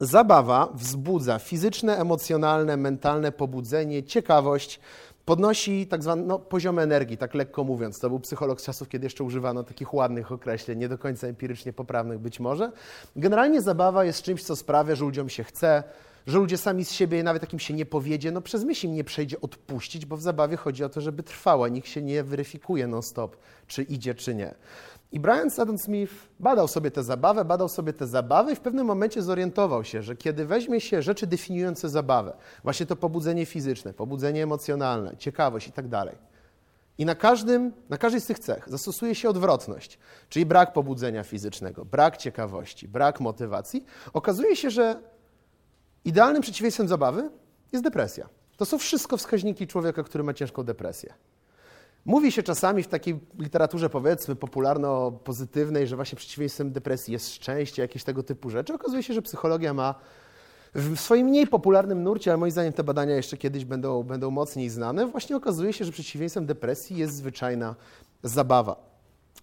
zabawa 0.00 0.68
wzbudza 0.74 1.38
fizyczne, 1.38 1.96
emocjonalne, 1.98 2.76
mentalne 2.76 3.32
pobudzenie, 3.32 4.02
ciekawość, 4.02 4.80
podnosi 5.24 5.86
tak 5.86 6.02
zwany 6.02 6.22
no, 6.22 6.38
poziom 6.38 6.78
energii, 6.78 7.16
tak 7.16 7.34
lekko 7.34 7.64
mówiąc. 7.64 7.98
To 8.00 8.08
był 8.08 8.20
psycholog 8.20 8.60
z 8.60 8.64
czasów, 8.64 8.88
kiedy 8.88 9.06
jeszcze 9.06 9.24
używano 9.24 9.64
takich 9.64 9.94
ładnych 9.94 10.32
określeń, 10.32 10.78
nie 10.78 10.88
do 10.88 10.98
końca 10.98 11.26
empirycznie 11.26 11.72
poprawnych 11.72 12.18
być 12.18 12.40
może. 12.40 12.72
Generalnie 13.16 13.62
zabawa 13.62 14.04
jest 14.04 14.22
czymś, 14.22 14.42
co 14.42 14.56
sprawia, 14.56 14.94
że 14.94 15.04
ludziom 15.04 15.28
się 15.28 15.44
chce, 15.44 15.82
że 16.26 16.38
ludzie 16.38 16.58
sami 16.58 16.84
z 16.84 16.92
siebie, 16.92 17.22
nawet 17.22 17.42
jak 17.42 17.52
im 17.52 17.58
się 17.58 17.74
nie 17.74 17.86
powiedzie, 17.86 18.32
no 18.32 18.40
przez 18.40 18.64
myśl 18.64 18.86
im 18.86 18.94
nie 18.94 19.04
przejdzie 19.04 19.40
odpuścić, 19.40 20.06
bo 20.06 20.16
w 20.16 20.22
zabawie 20.22 20.56
chodzi 20.56 20.84
o 20.84 20.88
to, 20.88 21.00
żeby 21.00 21.22
trwała. 21.22 21.68
Nikt 21.68 21.88
się 21.88 22.02
nie 22.02 22.24
weryfikuje 22.24 22.86
non-stop, 22.86 23.36
czy 23.66 23.82
idzie, 23.82 24.14
czy 24.14 24.34
nie. 24.34 24.54
I 25.14 25.20
Brian 25.20 25.50
Sutton 25.50 25.78
Smith 25.78 26.12
badał 26.40 26.68
sobie 26.68 26.90
tę 26.90 27.02
zabawę, 27.02 27.44
badał 27.44 27.68
sobie 27.68 27.92
te 27.92 28.06
zabawy 28.06 28.52
i 28.52 28.56
w 28.56 28.60
pewnym 28.60 28.86
momencie 28.86 29.22
zorientował 29.22 29.84
się, 29.84 30.02
że 30.02 30.16
kiedy 30.16 30.46
weźmie 30.46 30.80
się 30.80 31.02
rzeczy 31.02 31.26
definiujące 31.26 31.88
zabawę, 31.88 32.36
właśnie 32.62 32.86
to 32.86 32.96
pobudzenie 32.96 33.46
fizyczne, 33.46 33.92
pobudzenie 33.92 34.42
emocjonalne, 34.42 35.16
ciekawość 35.16 35.68
i 35.68 35.72
tak 35.72 35.88
dalej, 35.88 36.16
i 36.98 37.04
na, 37.04 37.14
każdym, 37.14 37.72
na 37.88 37.98
każdej 37.98 38.20
z 38.20 38.26
tych 38.26 38.38
cech 38.38 38.68
zastosuje 38.68 39.14
się 39.14 39.28
odwrotność, 39.28 39.98
czyli 40.28 40.46
brak 40.46 40.72
pobudzenia 40.72 41.24
fizycznego, 41.24 41.84
brak 41.84 42.16
ciekawości, 42.16 42.88
brak 42.88 43.20
motywacji, 43.20 43.84
okazuje 44.12 44.56
się, 44.56 44.70
że 44.70 45.02
idealnym 46.04 46.42
przeciwieństwem 46.42 46.88
zabawy 46.88 47.30
jest 47.72 47.84
depresja. 47.84 48.28
To 48.56 48.64
są 48.64 48.78
wszystko 48.78 49.16
wskaźniki 49.16 49.66
człowieka, 49.66 50.02
który 50.02 50.24
ma 50.24 50.34
ciężką 50.34 50.62
depresję. 50.62 51.14
Mówi 52.04 52.32
się 52.32 52.42
czasami 52.42 52.82
w 52.82 52.88
takiej 52.88 53.20
literaturze, 53.38 53.90
powiedzmy, 53.90 54.36
popularno-pozytywnej, 54.36 55.86
że 55.86 55.96
właśnie 55.96 56.16
przeciwieństwem 56.16 56.72
depresji 56.72 57.12
jest 57.12 57.34
szczęście, 57.34 57.82
jakieś 57.82 58.04
tego 58.04 58.22
typu 58.22 58.50
rzeczy. 58.50 58.74
Okazuje 58.74 59.02
się, 59.02 59.14
że 59.14 59.22
psychologia 59.22 59.74
ma 59.74 59.94
w 60.74 61.00
swoim 61.00 61.26
mniej 61.26 61.46
popularnym 61.46 62.02
nurcie, 62.02 62.30
ale 62.30 62.38
moim 62.38 62.52
zdaniem 62.52 62.72
te 62.72 62.84
badania 62.84 63.16
jeszcze 63.16 63.36
kiedyś 63.36 63.64
będą, 63.64 64.02
będą 64.02 64.30
mocniej 64.30 64.70
znane, 64.70 65.06
właśnie 65.06 65.36
okazuje 65.36 65.72
się, 65.72 65.84
że 65.84 65.92
przeciwieństwem 65.92 66.46
depresji 66.46 66.96
jest 66.96 67.14
zwyczajna 67.14 67.74
zabawa. 68.22 68.76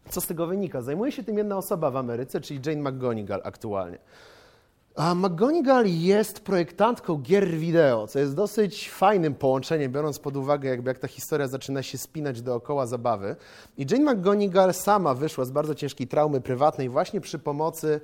Co 0.09 0.21
z 0.21 0.27
tego 0.27 0.47
wynika? 0.47 0.81
Zajmuje 0.81 1.11
się 1.11 1.23
tym 1.23 1.37
jedna 1.37 1.57
osoba 1.57 1.91
w 1.91 1.95
Ameryce, 1.95 2.41
czyli 2.41 2.59
Jane 2.65 2.91
McGonigal 2.91 3.41
aktualnie. 3.43 3.97
A 4.95 5.15
McGonigal 5.15 5.85
jest 5.87 6.39
projektantką 6.39 7.17
gier 7.17 7.47
wideo, 7.47 8.07
co 8.07 8.19
jest 8.19 8.35
dosyć 8.35 8.89
fajnym 8.89 9.35
połączeniem, 9.35 9.91
biorąc 9.91 10.19
pod 10.19 10.37
uwagę, 10.37 10.69
jakby 10.69 10.89
jak 10.89 10.99
ta 10.99 11.07
historia 11.07 11.47
zaczyna 11.47 11.83
się 11.83 11.97
spinać 11.97 12.41
dookoła 12.41 12.85
zabawy. 12.85 13.35
I 13.77 13.85
Jane 13.91 14.13
McGonigal 14.13 14.73
sama 14.73 15.13
wyszła 15.13 15.45
z 15.45 15.51
bardzo 15.51 15.75
ciężkiej 15.75 16.07
traumy 16.07 16.41
prywatnej 16.41 16.89
właśnie 16.89 17.21
przy 17.21 17.39
pomocy 17.39 18.01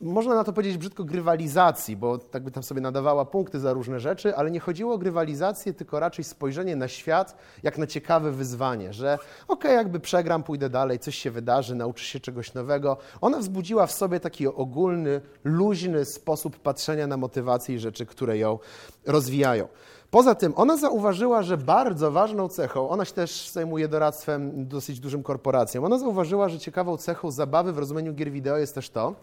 można 0.00 0.34
na 0.34 0.44
to 0.44 0.52
powiedzieć 0.52 0.78
brzydko, 0.78 1.04
grywalizacji, 1.04 1.96
bo 1.96 2.18
tak 2.18 2.44
by 2.44 2.50
tam 2.50 2.62
sobie 2.62 2.80
nadawała 2.80 3.24
punkty 3.24 3.60
za 3.60 3.72
różne 3.72 4.00
rzeczy, 4.00 4.36
ale 4.36 4.50
nie 4.50 4.60
chodziło 4.60 4.94
o 4.94 4.98
grywalizację, 4.98 5.74
tylko 5.74 6.00
raczej 6.00 6.24
spojrzenie 6.24 6.76
na 6.76 6.88
świat 6.88 7.36
jak 7.62 7.78
na 7.78 7.86
ciekawe 7.86 8.32
wyzwanie, 8.32 8.92
że 8.92 9.14
okej, 9.14 9.24
okay, 9.48 9.72
jakby 9.72 10.00
przegram, 10.00 10.42
pójdę 10.42 10.70
dalej, 10.70 10.98
coś 10.98 11.16
się 11.16 11.30
wydarzy, 11.30 11.74
nauczysz 11.74 12.06
się 12.06 12.20
czegoś 12.20 12.54
nowego. 12.54 12.96
Ona 13.20 13.38
wzbudziła 13.38 13.86
w 13.86 13.92
sobie 13.92 14.20
taki 14.20 14.46
ogólny, 14.46 15.20
luźny 15.44 16.04
sposób 16.04 16.58
patrzenia 16.58 17.06
na 17.06 17.16
motywację 17.16 17.74
i 17.74 17.78
rzeczy, 17.78 18.06
które 18.06 18.38
ją 18.38 18.58
rozwijają. 19.06 19.68
Poza 20.10 20.34
tym 20.34 20.52
ona 20.56 20.76
zauważyła, 20.76 21.42
że 21.42 21.56
bardzo 21.56 22.12
ważną 22.12 22.48
cechą, 22.48 22.88
ona 22.88 23.04
się 23.04 23.12
też 23.12 23.50
zajmuje 23.50 23.88
doradztwem 23.88 24.68
dosyć 24.68 25.00
dużym 25.00 25.22
korporacjom, 25.22 25.84
ona 25.84 25.98
zauważyła, 25.98 26.48
że 26.48 26.58
ciekawą 26.58 26.96
cechą 26.96 27.30
zabawy 27.30 27.72
w 27.72 27.78
rozumieniu 27.78 28.14
gier 28.14 28.30
wideo 28.30 28.56
jest 28.56 28.74
też 28.74 28.90
to, 28.90 29.14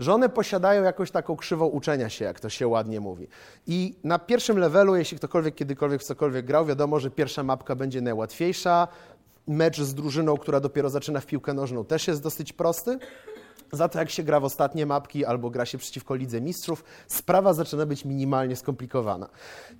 że 0.00 0.14
one 0.14 0.28
posiadają 0.28 0.82
jakąś 0.82 1.10
taką 1.10 1.36
krzywą 1.36 1.66
uczenia 1.66 2.08
się, 2.08 2.24
jak 2.24 2.40
to 2.40 2.48
się 2.48 2.68
ładnie 2.68 3.00
mówi. 3.00 3.28
I 3.66 3.94
na 4.04 4.18
pierwszym 4.18 4.58
levelu, 4.58 4.96
jeśli 4.96 5.16
ktokolwiek 5.16 5.54
kiedykolwiek 5.54 6.00
w 6.00 6.04
cokolwiek 6.04 6.46
grał, 6.46 6.66
wiadomo, 6.66 7.00
że 7.00 7.10
pierwsza 7.10 7.42
mapka 7.42 7.76
będzie 7.76 8.00
najłatwiejsza. 8.00 8.88
Mecz 9.48 9.80
z 9.80 9.94
drużyną, 9.94 10.36
która 10.36 10.60
dopiero 10.60 10.90
zaczyna 10.90 11.20
w 11.20 11.26
piłkę 11.26 11.54
nożną, 11.54 11.84
też 11.84 12.08
jest 12.08 12.22
dosyć 12.22 12.52
prosty. 12.52 12.98
Za 13.72 13.88
to, 13.88 13.98
jak 13.98 14.10
się 14.10 14.22
gra 14.22 14.40
w 14.40 14.44
ostatnie 14.44 14.86
mapki 14.86 15.24
albo 15.24 15.50
gra 15.50 15.66
się 15.66 15.78
przeciwko 15.78 16.14
Lidze 16.14 16.40
Mistrzów, 16.40 16.84
sprawa 17.08 17.54
zaczyna 17.54 17.86
być 17.86 18.04
minimalnie 18.04 18.56
skomplikowana. 18.56 19.28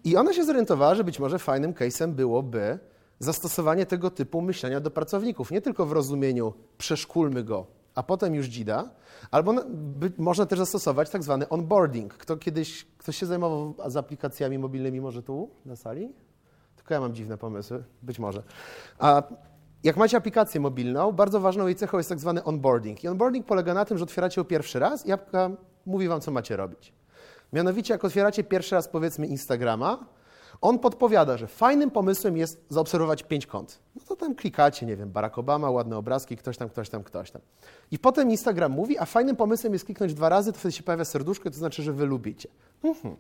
I 0.05 0.17
ona 0.17 0.33
się 0.33 0.45
zorientowała, 0.45 0.95
że 0.95 1.05
być 1.05 1.19
może 1.19 1.39
fajnym 1.39 1.73
case'em 1.73 2.13
byłoby 2.13 2.79
zastosowanie 3.19 3.87
tego 3.87 4.11
typu 4.11 4.41
myślenia 4.41 4.81
do 4.81 4.91
pracowników. 4.91 5.51
Nie 5.51 5.61
tylko 5.61 5.87
w 5.87 5.93
rozumieniu 5.93 6.53
przeszkulmy 6.79 7.45
go, 7.45 7.80
a 8.01 8.03
potem 8.03 8.35
już 8.35 8.47
dzida, 8.47 8.91
albo 9.31 9.55
by, 9.69 10.13
można 10.19 10.47
też 10.47 10.59
zastosować 10.59 11.11
tak 11.11 11.23
zwany 11.23 11.49
onboarding. 11.49 12.15
Kto 12.15 12.37
kiedyś, 12.37 12.87
ktoś 12.99 13.17
się 13.17 13.27
zajmował 13.27 13.75
z 13.87 13.97
aplikacjami 13.97 14.59
mobilnymi 14.59 15.01
może 15.01 15.23
tu 15.23 15.51
na 15.65 15.77
sali? 15.77 16.13
Tylko 16.77 16.95
ja 16.95 17.01
mam 17.01 17.15
dziwne 17.15 17.39
pomysły, 17.39 17.85
być 18.03 18.19
może. 18.19 18.43
A 18.99 19.23
jak 19.85 19.97
macie 19.97 20.17
aplikację 20.17 20.61
mobilną, 20.61 21.13
bardzo 21.13 21.41
ważną 21.41 21.67
jej 21.67 21.77
cechą 21.77 21.97
jest 21.97 22.09
tak 22.09 22.19
zwany 22.19 22.45
onboarding. 22.45 23.05
I 23.05 23.09
onboarding 23.09 23.47
polega 23.47 23.75
na 23.75 23.85
tym, 23.85 23.99
że 23.99 24.05
otwieracie 24.05 24.41
ją 24.41 24.45
pierwszy 24.45 24.79
raz 24.79 25.07
i 25.07 25.13
apka 25.13 25.51
mówi 25.87 26.09
wam, 26.09 26.21
co 26.21 26.31
macie 26.31 26.57
robić. 26.57 26.93
Mianowicie, 27.53 27.95
jak 27.95 28.05
otwieracie 28.05 28.45
pierwszy 28.45 28.75
raz, 28.75 28.89
powiedzmy, 28.89 29.27
Instagrama, 29.27 30.07
on 30.61 30.79
podpowiada, 30.79 31.37
że 31.37 31.47
fajnym 31.47 31.91
pomysłem 31.91 32.37
jest 32.37 32.65
zaobserwować 32.69 33.23
pięć 33.23 33.47
kont. 33.47 33.79
No 33.97 34.03
to 34.09 34.17
tam 34.17 34.35
klikacie, 34.35 34.87
nie 34.87 34.97
wiem, 34.97 35.11
Barack 35.11 35.39
Obama, 35.39 35.71
ładne 35.71 35.97
obrazki, 35.97 36.37
ktoś 36.37 36.57
tam, 36.57 36.69
ktoś 36.69 36.89
tam, 36.89 37.03
ktoś 37.03 37.31
tam. 37.31 37.43
I 37.91 37.99
potem 37.99 38.31
Instagram 38.31 38.73
mówi, 38.73 38.99
a 38.99 39.05
fajnym 39.05 39.37
pomysłem 39.37 39.73
jest 39.73 39.85
kliknąć 39.85 40.15
dwa 40.15 40.29
razy, 40.29 40.53
to 40.53 40.59
wtedy 40.59 40.73
się 40.73 40.83
pojawia 40.83 41.05
serduszko, 41.05 41.51
to 41.51 41.57
znaczy, 41.57 41.83
że 41.83 41.93
wy 41.93 42.07
lubicie. 42.07 42.49
Mhm. 42.85 43.17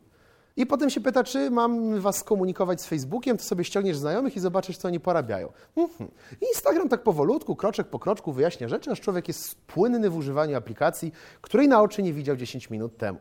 I 0.56 0.66
potem 0.66 0.90
się 0.90 1.00
pyta, 1.00 1.25
czy 1.25 1.50
mam 1.50 2.00
was 2.00 2.16
skomunikować 2.16 2.80
z 2.80 2.87
Facebookiem, 2.87 3.37
to 3.37 3.44
sobie 3.44 3.64
ściągniesz 3.64 3.97
znajomych 3.97 4.37
i 4.37 4.40
zobaczysz, 4.40 4.76
co 4.76 4.88
oni 4.88 5.00
porabiają. 5.00 5.52
Mhm. 5.76 6.11
Instagram 6.54 6.88
tak 6.88 7.02
powolutku, 7.02 7.56
kroczek 7.56 7.87
po 7.87 7.99
kroczku 7.99 8.32
wyjaśnia 8.32 8.68
rzeczy, 8.68 8.90
aż 8.90 9.00
człowiek 9.00 9.28
jest 9.28 9.54
płynny 9.54 10.11
w 10.11 10.16
używaniu 10.16 10.56
aplikacji, 10.56 11.12
której 11.40 11.68
na 11.68 11.82
oczy 11.82 12.02
nie 12.02 12.12
widział 12.12 12.37
10 12.37 12.70
minut 12.70 12.97
temu. 12.97 13.18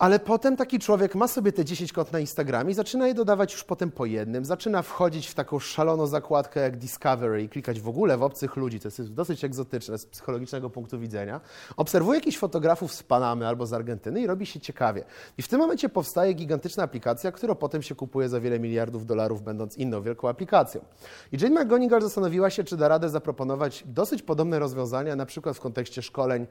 Ale 0.00 0.18
potem 0.18 0.56
taki 0.56 0.78
człowiek 0.78 1.14
ma 1.14 1.28
sobie 1.28 1.52
te 1.52 1.64
10 1.64 1.92
kont 1.92 2.12
na 2.12 2.20
Instagramie 2.20 2.70
i 2.70 2.74
zaczyna 2.74 3.08
je 3.08 3.14
dodawać 3.14 3.52
już 3.52 3.64
potem 3.64 3.90
po 3.90 4.06
jednym, 4.06 4.44
zaczyna 4.44 4.82
wchodzić 4.82 5.28
w 5.28 5.34
taką 5.34 5.58
szaloną 5.58 6.06
zakładkę 6.06 6.60
jak 6.60 6.76
Discovery 6.76 7.42
i 7.42 7.48
klikać 7.48 7.80
w 7.80 7.88
ogóle 7.88 8.16
w 8.16 8.22
obcych 8.22 8.56
ludzi, 8.56 8.80
to 8.80 8.88
jest 8.88 9.12
dosyć 9.12 9.44
egzotyczne 9.44 9.98
z 9.98 10.06
psychologicznego 10.06 10.70
punktu 10.70 10.98
widzenia. 10.98 11.40
Obserwuje 11.76 12.18
jakichś 12.18 12.38
fotografów 12.38 12.92
z 12.92 13.02
Panamy 13.02 13.46
albo 13.46 13.66
z 13.66 13.72
Argentyny 13.72 14.20
i 14.20 14.26
robi 14.26 14.46
się 14.46 14.60
ciekawie. 14.60 15.04
I 15.38 15.42
w 15.42 15.48
tym 15.48 15.60
momencie 15.60 15.88
powstaje 15.88 16.32
gigantyczna 16.32 16.82
aplikacja, 16.82 17.32
którą 17.32 17.54
potem 17.54 17.82
się 17.82 17.94
kupuje 17.94 18.28
za 18.28 18.40
wiele 18.40 18.60
miliardów 18.60 19.06
dolarów, 19.06 19.42
będąc 19.42 19.76
inną 19.76 20.02
wielką 20.02 20.28
aplikacją. 20.28 20.80
I 21.32 21.42
Jane 21.42 21.64
McGonigal 21.64 22.02
zastanowiła 22.02 22.50
się, 22.50 22.64
czy 22.64 22.76
da 22.76 22.88
radę 22.88 23.08
zaproponować 23.08 23.84
dosyć 23.86 24.22
podobne 24.22 24.58
rozwiązania, 24.58 25.16
na 25.16 25.26
przykład 25.26 25.56
w 25.56 25.60
kontekście 25.60 26.02
szkoleń 26.02 26.46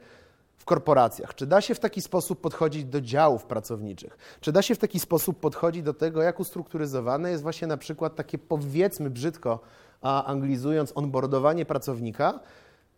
w 0.60 0.64
korporacjach? 0.64 1.34
Czy 1.34 1.46
da 1.46 1.60
się 1.60 1.74
w 1.74 1.80
taki 1.80 2.02
sposób 2.02 2.40
podchodzić 2.40 2.84
do 2.84 3.00
działów 3.00 3.44
pracowniczych? 3.44 4.18
Czy 4.40 4.52
da 4.52 4.62
się 4.62 4.74
w 4.74 4.78
taki 4.78 5.00
sposób 5.00 5.40
podchodzić 5.40 5.82
do 5.82 5.94
tego, 5.94 6.22
jak 6.22 6.40
ustrukturyzowane 6.40 7.30
jest 7.30 7.42
właśnie 7.42 7.68
na 7.68 7.76
przykład 7.76 8.16
takie, 8.16 8.38
powiedzmy 8.38 9.10
brzydko, 9.10 9.60
a 10.02 10.24
anglizując, 10.24 10.92
onboardowanie 10.94 11.66
pracownika 11.66 12.40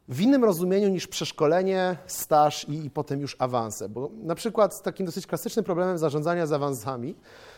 w 0.08 0.20
innym 0.20 0.44
rozumieniu 0.44 0.88
niż 0.88 1.06
przeszkolenie, 1.06 1.96
staż 2.06 2.68
i, 2.68 2.84
i 2.86 2.90
potem 2.90 3.20
już 3.20 3.36
awanse? 3.38 3.88
Bo 3.88 4.10
na 4.22 4.34
przykład 4.34 4.74
z 4.74 4.82
takim 4.82 5.06
dosyć 5.06 5.26
klasycznym 5.26 5.64
problemem 5.64 5.98
zarządzania 5.98 6.46
z 6.46 6.52
awansami 6.52 7.14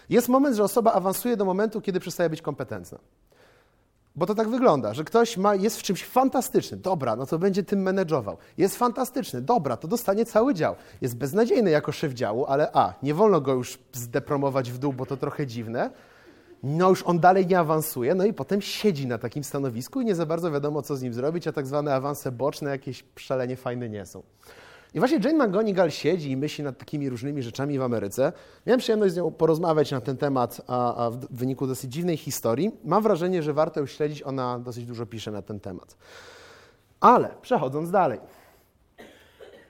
jest 0.08 0.28
moment, 0.28 0.56
że 0.56 0.64
osoba 0.64 0.92
awansuje 0.92 1.36
do 1.36 1.44
momentu, 1.44 1.80
kiedy 1.80 2.00
przestaje 2.00 2.30
być 2.30 2.42
kompetentna. 2.42 2.98
Bo 4.16 4.26
to 4.26 4.34
tak 4.34 4.48
wygląda, 4.48 4.94
że 4.94 5.04
ktoś 5.04 5.36
ma, 5.36 5.54
jest 5.54 5.78
w 5.78 5.82
czymś 5.82 6.04
fantastyczny, 6.04 6.76
dobra, 6.76 7.16
no 7.16 7.26
to 7.26 7.38
będzie 7.38 7.62
tym 7.62 7.82
menedżował. 7.82 8.36
Jest 8.58 8.76
fantastyczny, 8.76 9.40
dobra, 9.40 9.76
to 9.76 9.88
dostanie 9.88 10.24
cały 10.24 10.54
dział. 10.54 10.74
Jest 11.00 11.16
beznadziejny 11.16 11.70
jako 11.70 11.92
szef 11.92 12.12
działu, 12.12 12.44
ale 12.46 12.70
a, 12.72 12.94
nie 13.02 13.14
wolno 13.14 13.40
go 13.40 13.52
już 13.52 13.78
zdepromować 13.92 14.70
w 14.70 14.78
dół, 14.78 14.92
bo 14.92 15.06
to 15.06 15.16
trochę 15.16 15.46
dziwne. 15.46 15.90
No 16.62 16.88
już 16.88 17.02
on 17.02 17.20
dalej 17.20 17.46
nie 17.46 17.58
awansuje, 17.58 18.14
no 18.14 18.24
i 18.24 18.32
potem 18.32 18.62
siedzi 18.62 19.06
na 19.06 19.18
takim 19.18 19.44
stanowisku 19.44 20.00
i 20.00 20.04
nie 20.04 20.14
za 20.14 20.26
bardzo 20.26 20.50
wiadomo, 20.50 20.82
co 20.82 20.96
z 20.96 21.02
nim 21.02 21.14
zrobić, 21.14 21.46
a 21.46 21.52
tak 21.52 21.66
zwane 21.66 21.94
awanse 21.94 22.32
boczne 22.32 22.70
jakieś 22.70 23.04
szalenie 23.16 23.56
fajne 23.56 23.88
nie 23.88 24.06
są. 24.06 24.22
I 24.94 24.98
właśnie 24.98 25.18
Jane 25.24 25.46
McGonigal 25.46 25.90
siedzi 25.90 26.30
i 26.30 26.36
myśli 26.36 26.64
nad 26.64 26.78
takimi 26.78 27.08
różnymi 27.08 27.42
rzeczami 27.42 27.78
w 27.78 27.82
Ameryce. 27.82 28.32
Miałem 28.66 28.80
przyjemność 28.80 29.14
z 29.14 29.16
nią 29.16 29.30
porozmawiać 29.30 29.90
na 29.90 30.00
ten 30.00 30.16
temat, 30.16 30.60
a, 30.66 31.06
a 31.06 31.10
w 31.10 31.26
wyniku 31.30 31.66
dosyć 31.66 31.92
dziwnej 31.92 32.16
historii. 32.16 32.70
Mam 32.84 33.02
wrażenie, 33.02 33.42
że 33.42 33.52
warto 33.52 33.80
ją 33.80 33.86
śledzić, 33.86 34.22
ona 34.22 34.58
dosyć 34.58 34.86
dużo 34.86 35.06
pisze 35.06 35.30
na 35.30 35.42
ten 35.42 35.60
temat. 35.60 35.96
Ale 37.00 37.28
przechodząc 37.42 37.90
dalej, 37.90 38.20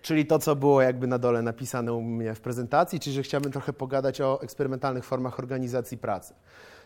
czyli 0.03 0.27
to, 0.27 0.39
co 0.39 0.57
było 0.57 0.83
jakby 0.83 1.07
na 1.07 1.19
dole 1.19 1.43
napisane 1.43 1.93
u 1.93 2.03
mnie 2.03 2.35
w 2.35 2.41
prezentacji, 2.41 3.01
czyli 3.01 3.17
że 3.17 3.23
chciałbym 3.23 3.53
trochę 3.53 3.73
pogadać 3.73 4.21
o 4.21 4.43
eksperymentalnych 4.43 5.05
formach 5.05 5.39
organizacji 5.39 5.99
pracy. 5.99 6.35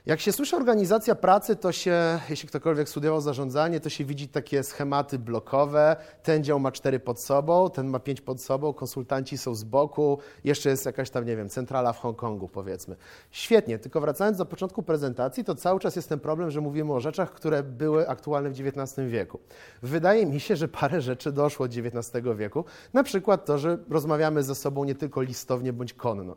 Jak 0.09 0.21
się 0.21 0.33
słyszy 0.33 0.57
organizacja 0.57 1.15
pracy, 1.15 1.57
to 1.57 1.73
się, 1.73 2.21
jeśli 2.31 2.49
ktokolwiek 2.49 2.89
studiował 2.89 3.21
zarządzanie, 3.21 3.81
to 3.81 3.89
się 3.89 4.05
widzi 4.05 4.29
takie 4.29 4.63
schematy 4.63 5.19
blokowe. 5.19 5.97
Ten 6.23 6.45
dział 6.45 6.61
ma 6.61 6.73
cztery 6.73 7.01
pod 7.01 7.21
sobą, 7.21 7.71
ten 7.71 7.87
ma 7.87 7.99
pięć 7.99 8.21
pod 8.21 8.43
sobą, 8.43 8.73
konsultanci 8.73 9.39
są 9.39 9.55
z 9.55 9.65
boku, 9.65 10.19
jeszcze 10.45 10.71
jest 10.71 10.87
jakaś 10.87 11.11
tam, 11.11 11.27
nie 11.27 11.37
wiem, 11.37 11.49
centrala 11.49 11.93
w 11.93 11.99
Hongkongu, 11.99 12.49
powiedzmy. 12.49 12.97
Świetnie, 13.31 13.79
tylko 13.79 14.01
wracając 14.01 14.39
do 14.39 14.47
początku 14.47 14.83
prezentacji, 14.83 15.45
to 15.45 15.55
cały 15.55 15.81
czas 15.81 15.97
jest 15.97 16.09
ten 16.09 16.21
problem, 16.21 16.51
że 16.51 16.61
mówimy 16.61 16.93
o 16.93 17.01
rzeczach, 17.01 17.33
które 17.33 17.63
były 17.63 18.09
aktualne 18.09 18.51
w 18.51 18.61
XIX 18.61 19.09
wieku. 19.09 19.39
Wydaje 19.83 20.27
mi 20.27 20.41
się, 20.41 20.57
że 20.57 20.69
parę 20.69 21.01
rzeczy 21.01 21.33
doszło 21.33 21.67
od 21.67 21.73
XIX 21.77 22.25
wieku, 22.37 22.65
na 22.93 23.03
przykład 23.03 23.45
to, 23.45 23.59
że 23.59 23.79
rozmawiamy 23.91 24.43
ze 24.43 24.55
sobą 24.55 24.85
nie 24.85 24.95
tylko 24.95 25.23
listownie 25.23 25.73
bądź 25.73 25.95
konno. 25.95 26.37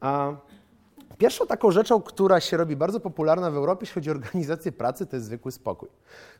A 0.00 0.32
Pierwszą 1.20 1.46
taką 1.46 1.70
rzeczą, 1.70 2.02
która 2.02 2.40
się 2.40 2.56
robi 2.56 2.76
bardzo 2.76 3.00
popularna 3.00 3.50
w 3.50 3.56
Europie, 3.56 3.82
jeśli 3.82 3.94
chodzi 3.94 4.10
o 4.10 4.12
organizację 4.12 4.72
pracy, 4.72 5.06
to 5.06 5.16
jest 5.16 5.26
zwykły 5.26 5.52
spokój. 5.52 5.88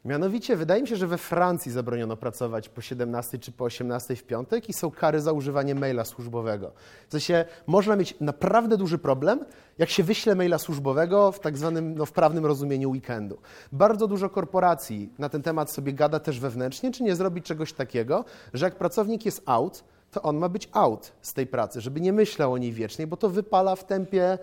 Mianowicie, 0.05 0.57
wydaje 0.57 0.83
mi 0.83 0.89
się, 0.89 0.97
że 0.97 1.07
we 1.07 1.19
Francji 1.19 1.73
zabroniono 1.73 2.17
pracować 2.17 2.69
po 2.69 2.81
17 2.81 3.39
czy 3.39 3.53
po 3.53 3.65
18 3.65 4.17
w 4.17 4.23
piątek 4.23 4.69
i 4.69 4.73
są 4.73 4.91
kary 4.91 5.21
za 5.21 5.33
używanie 5.33 5.75
maila 5.75 6.05
służbowego. 6.05 6.73
W 7.09 7.13
sensie, 7.13 7.45
można 7.67 7.97
mieć 7.97 8.15
naprawdę 8.21 8.77
duży 8.77 8.99
problem, 8.99 9.45
jak 9.79 9.91
się 9.91 10.03
wyśle 10.03 10.35
maila 10.35 10.59
służbowego 10.59 11.33
w 11.33 11.41
tak 11.41 11.59
zwanym, 11.59 11.95
no, 11.95 12.07
w 12.07 12.13
prawnym 12.13 12.47
rozumieniu 12.47 12.91
weekendu. 12.91 13.39
Bardzo 13.73 14.07
dużo 14.07 14.31
korporacji 14.31 15.13
na 15.19 15.29
ten 15.29 15.43
temat 15.43 15.71
sobie 15.71 15.93
gada 15.93 16.21
też 16.21 16.41
wewnętrznie, 16.41 16.91
czy 16.91 17.03
nie 17.03 17.17
zrobić 17.17 17.45
czegoś 17.45 17.73
takiego, 17.73 18.25
że 18.55 18.65
jak 18.65 18.77
pracownik 18.77 19.27
jest 19.27 19.43
out, 19.47 19.85
to 20.11 20.23
on 20.23 20.37
ma 20.37 20.49
być 20.49 20.69
out 20.73 21.13
z 21.23 21.33
tej 21.35 21.47
pracy, 21.47 21.81
żeby 21.81 22.01
nie 22.01 22.13
myślał 22.13 22.53
o 22.53 22.59
niej 22.59 22.73
wiecznie, 22.73 23.07
bo 23.07 23.17
to 23.17 23.29
wypala 23.29 23.77
w 23.77 23.85
tempie 23.85 24.39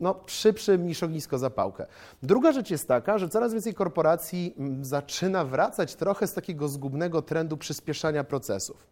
no, 0.00 0.20
szybszym 0.26 0.86
niż 0.86 1.02
ognisko 1.02 1.38
zapałkę. 1.38 1.86
Druga 2.22 2.52
rzecz 2.52 2.70
jest 2.70 2.88
taka, 2.88 3.18
że 3.18 3.28
coraz 3.28 3.52
więcej 3.52 3.74
korporacji 3.74 4.54
mm, 4.58 4.84
zaczyna 4.84 5.44
wracać 5.44 5.94
trochę 5.94 6.26
z 6.26 6.34
takiego 6.34 6.68
zgubnego 6.68 7.22
trendu 7.22 7.56
przyspieszania 7.56 8.24
procesów. 8.24 8.86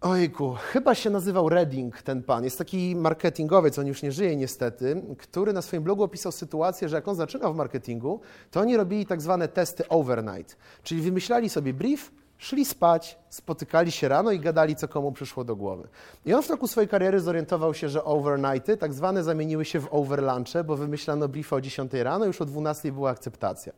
Ojku, 0.00 0.54
chyba 0.72 0.94
się 0.94 1.10
nazywał 1.10 1.48
Redding 1.48 2.02
ten 2.02 2.22
pan. 2.22 2.44
Jest 2.44 2.58
taki 2.58 2.96
marketingowiec, 2.96 3.78
on 3.78 3.86
już 3.86 4.02
nie 4.02 4.12
żyje 4.12 4.36
niestety, 4.36 5.02
który 5.18 5.52
na 5.52 5.62
swoim 5.62 5.82
blogu 5.82 6.02
opisał 6.02 6.32
sytuację, 6.32 6.88
że 6.88 6.96
jak 6.96 7.08
on 7.08 7.14
zaczynał 7.14 7.54
w 7.54 7.56
marketingu, 7.56 8.20
to 8.50 8.60
oni 8.60 8.76
robili 8.76 9.06
tak 9.06 9.22
zwane 9.22 9.48
testy 9.48 9.88
overnight. 9.88 10.56
Czyli 10.82 11.02
wymyślali 11.02 11.48
sobie 11.48 11.74
brief, 11.74 12.10
Szli 12.38 12.64
spać, 12.64 13.18
spotykali 13.28 13.92
się 13.92 14.08
rano 14.08 14.32
i 14.32 14.40
gadali, 14.40 14.76
co 14.76 14.88
komu 14.88 15.12
przyszło 15.12 15.44
do 15.44 15.56
głowy. 15.56 15.88
I 16.26 16.34
on 16.34 16.42
w 16.42 16.46
toku 16.46 16.68
swojej 16.68 16.88
kariery 16.88 17.20
zorientował 17.20 17.74
się, 17.74 17.88
że 17.88 18.04
overnighty 18.04 18.76
tak 18.76 18.94
zwane 18.94 19.24
zamieniły 19.24 19.64
się 19.64 19.80
w 19.80 19.88
overlunche, 19.90 20.64
bo 20.64 20.76
wymyślano 20.76 21.28
briefy 21.28 21.54
o 21.54 21.60
10 21.60 21.92
rano, 21.92 22.24
już 22.24 22.40
o 22.40 22.44
12 22.44 22.92
była 22.92 23.10
akceptacja. 23.10 23.72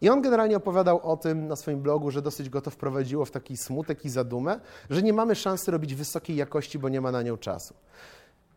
I 0.00 0.08
on 0.08 0.22
generalnie 0.22 0.56
opowiadał 0.56 1.10
o 1.10 1.16
tym 1.16 1.48
na 1.48 1.56
swoim 1.56 1.80
blogu, 1.80 2.10
że 2.10 2.22
dosyć 2.22 2.48
go 2.48 2.60
to 2.60 2.70
wprowadziło 2.70 3.24
w 3.24 3.30
taki 3.30 3.56
smutek 3.56 4.04
i 4.04 4.08
zadumę, 4.08 4.60
że 4.90 5.02
nie 5.02 5.12
mamy 5.12 5.34
szansy 5.34 5.70
robić 5.70 5.94
wysokiej 5.94 6.36
jakości, 6.36 6.78
bo 6.78 6.88
nie 6.88 7.00
ma 7.00 7.12
na 7.12 7.22
nią 7.22 7.36
czasu. 7.36 7.74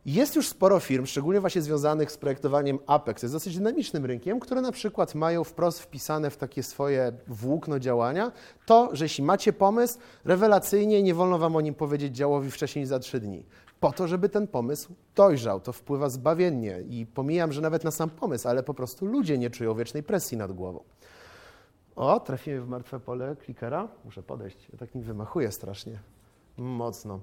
Jest 0.06 0.36
już 0.36 0.48
sporo 0.48 0.80
firm, 0.80 1.06
szczególnie 1.06 1.42
właśnie 1.42 1.62
związanych 1.62 2.12
z 2.12 2.18
projektowaniem 2.18 2.80
Apex, 2.88 3.24
jest 3.24 3.36
dosyć 3.36 3.58
dynamicznym 3.58 4.06
rynkiem, 4.06 4.40
które 4.40 4.62
na 4.62 4.72
przykład 4.72 5.16
mają 5.16 5.44
wprost 5.44 5.80
wpisane 5.80 6.30
w 6.30 6.38
takie 6.38 6.64
swoje 6.64 7.12
włókno 7.28 7.80
działania 7.80 8.32
to, 8.66 8.90
że 8.92 9.06
jeśli 9.06 9.24
macie 9.24 9.54
pomysł, 9.54 10.00
rewelacyjnie 10.26 11.04
nie 11.04 11.14
wolno 11.14 11.38
wam 11.40 11.56
o 11.56 11.62
nim 11.62 11.74
powiedzieć 11.74 12.16
działowi 12.16 12.52
wcześniej 12.52 12.86
za 12.86 13.00
trzy 13.00 13.20
dni. 13.20 13.46
Po 13.80 13.92
to, 13.92 14.08
żeby 14.08 14.30
ten 14.30 14.48
pomysł 14.48 14.94
dojrzał, 15.16 15.60
to 15.60 15.74
wpływa 15.74 16.10
zbawiennie 16.10 16.82
i 16.90 17.06
pomijam, 17.06 17.52
że 17.52 17.62
nawet 17.62 17.84
na 17.84 17.92
sam 17.92 18.10
pomysł, 18.10 18.48
ale 18.48 18.64
po 18.64 18.74
prostu 18.74 19.06
ludzie 19.06 19.38
nie 19.38 19.50
czują 19.50 19.76
wiecznej 19.76 20.04
presji 20.04 20.38
nad 20.38 20.52
głową. 20.52 20.84
O, 21.96 22.20
trafiłem 22.20 22.64
w 22.64 22.68
martwe 22.68 23.00
pole 23.00 23.36
klikera. 23.36 23.88
Muszę 24.06 24.24
podejść, 24.24 24.68
ja 24.72 24.78
tak 24.78 24.96
nim 24.96 25.04
wymachuję 25.04 25.52
strasznie. 25.52 26.00
Mocno. 26.58 27.20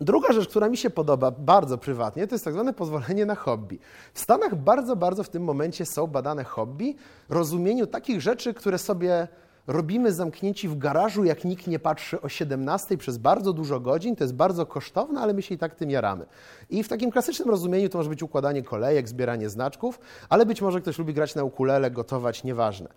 Druga 0.00 0.32
rzecz, 0.32 0.48
która 0.48 0.68
mi 0.68 0.76
się 0.76 0.90
podoba 0.90 1.30
bardzo 1.30 1.78
prywatnie, 1.78 2.26
to 2.26 2.34
jest 2.34 2.44
tak 2.44 2.54
zwane 2.54 2.72
pozwolenie 2.72 3.26
na 3.26 3.34
hobby. 3.34 3.78
W 4.14 4.20
Stanach 4.20 4.54
bardzo, 4.54 4.96
bardzo 4.96 5.24
w 5.24 5.28
tym 5.28 5.44
momencie 5.44 5.86
są 5.86 6.06
badane 6.06 6.44
hobby, 6.44 6.94
rozumieniu 7.28 7.86
takich 7.86 8.20
rzeczy, 8.20 8.54
które 8.54 8.78
sobie 8.78 9.28
robimy 9.66 10.12
zamknięci 10.12 10.68
w 10.68 10.78
garażu, 10.78 11.24
jak 11.24 11.44
nikt 11.44 11.66
nie 11.66 11.78
patrzy 11.78 12.20
o 12.20 12.28
17 12.28 12.96
przez 12.96 13.18
bardzo 13.18 13.52
dużo 13.52 13.80
godzin. 13.80 14.16
To 14.16 14.24
jest 14.24 14.34
bardzo 14.34 14.66
kosztowne, 14.66 15.20
ale 15.20 15.34
my 15.34 15.42
się 15.42 15.54
i 15.54 15.58
tak 15.58 15.74
tym 15.74 15.90
jaramy. 15.90 16.26
I 16.70 16.82
w 16.82 16.88
takim 16.88 17.10
klasycznym 17.10 17.50
rozumieniu 17.50 17.88
to 17.88 17.98
może 17.98 18.10
być 18.10 18.22
układanie 18.22 18.62
kolejek, 18.62 19.08
zbieranie 19.08 19.48
znaczków, 19.48 20.00
ale 20.28 20.46
być 20.46 20.62
może 20.62 20.80
ktoś 20.80 20.98
lubi 20.98 21.14
grać 21.14 21.34
na 21.34 21.44
ukulele, 21.44 21.90
gotować, 21.90 22.44
nieważne. 22.44 22.88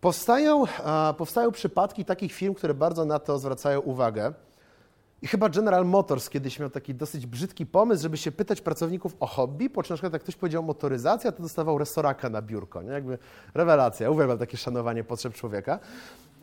Powstają, 0.00 0.64
powstają 1.16 1.52
przypadki 1.52 2.04
takich 2.04 2.32
firm, 2.32 2.54
które 2.54 2.74
bardzo 2.74 3.04
na 3.04 3.18
to 3.18 3.38
zwracają 3.38 3.80
uwagę. 3.80 4.32
I 5.22 5.26
chyba 5.26 5.48
General 5.48 5.86
Motors 5.86 6.28
kiedyś 6.28 6.58
miał 6.58 6.70
taki 6.70 6.94
dosyć 6.94 7.26
brzydki 7.26 7.66
pomysł, 7.66 8.02
żeby 8.02 8.16
się 8.16 8.32
pytać 8.32 8.60
pracowników 8.60 9.16
o 9.20 9.26
hobby, 9.26 9.70
po 9.70 9.82
czym 9.82 9.94
na 9.94 9.96
przykład 9.96 10.12
jak 10.12 10.22
ktoś 10.22 10.36
powiedział 10.36 10.62
motoryzacja, 10.62 11.32
to 11.32 11.42
dostawał 11.42 11.78
resoraka 11.78 12.28
na 12.28 12.42
biurko. 12.42 12.82
Nie? 12.82 12.90
Jakby 12.90 13.18
rewelacja, 13.54 14.10
uwielbiam 14.10 14.38
takie 14.38 14.56
szanowanie 14.56 15.04
potrzeb 15.04 15.34
człowieka. 15.34 15.78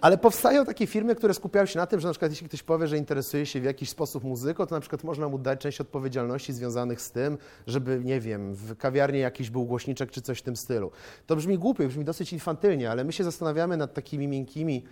Ale 0.02 0.18
powstają 0.18 0.66
takie 0.66 0.88
firmy, 0.88 1.16
które 1.16 1.34
skupiają 1.34 1.66
się 1.66 1.80
na 1.80 1.88
tym, 1.88 2.00
że 2.00 2.08
na 2.08 2.14
przykład 2.14 2.32
jeśli 2.32 2.48
ktoś 2.48 2.64
powie, 2.64 2.88
że 2.88 2.98
interesuje 2.98 3.46
się 3.46 3.62
w 3.62 3.64
jakiś 3.64 3.90
sposób 3.90 4.24
muzyką, 4.24 4.66
to 4.66 4.76
na 4.76 4.82
przykład 4.82 5.04
można 5.04 5.30
mu 5.30 5.38
dać 5.38 5.60
część 5.60 5.82
odpowiedzialności 5.82 6.54
związanych 6.54 7.02
z 7.02 7.12
tym, 7.12 7.38
żeby, 7.68 8.02
nie 8.04 8.20
wiem, 8.20 8.54
w 8.54 8.78
kawiarni 8.78 9.20
jakiś 9.20 9.50
był 9.50 9.66
głośniczek 9.66 10.12
czy 10.12 10.22
coś 10.22 10.40
w 10.40 10.42
tym 10.42 10.56
stylu. 10.56 10.92
To 11.28 11.36
brzmi 11.36 11.58
głupio, 11.58 11.88
brzmi 11.88 12.06
dosyć 12.06 12.34
infantylnie, 12.34 12.92
ale 12.92 13.04
my 13.04 13.14
się 13.14 13.24
zastanawiamy 13.24 13.78
nad 13.78 13.94
takimi 13.94 14.28
miękkimi, 14.28 14.84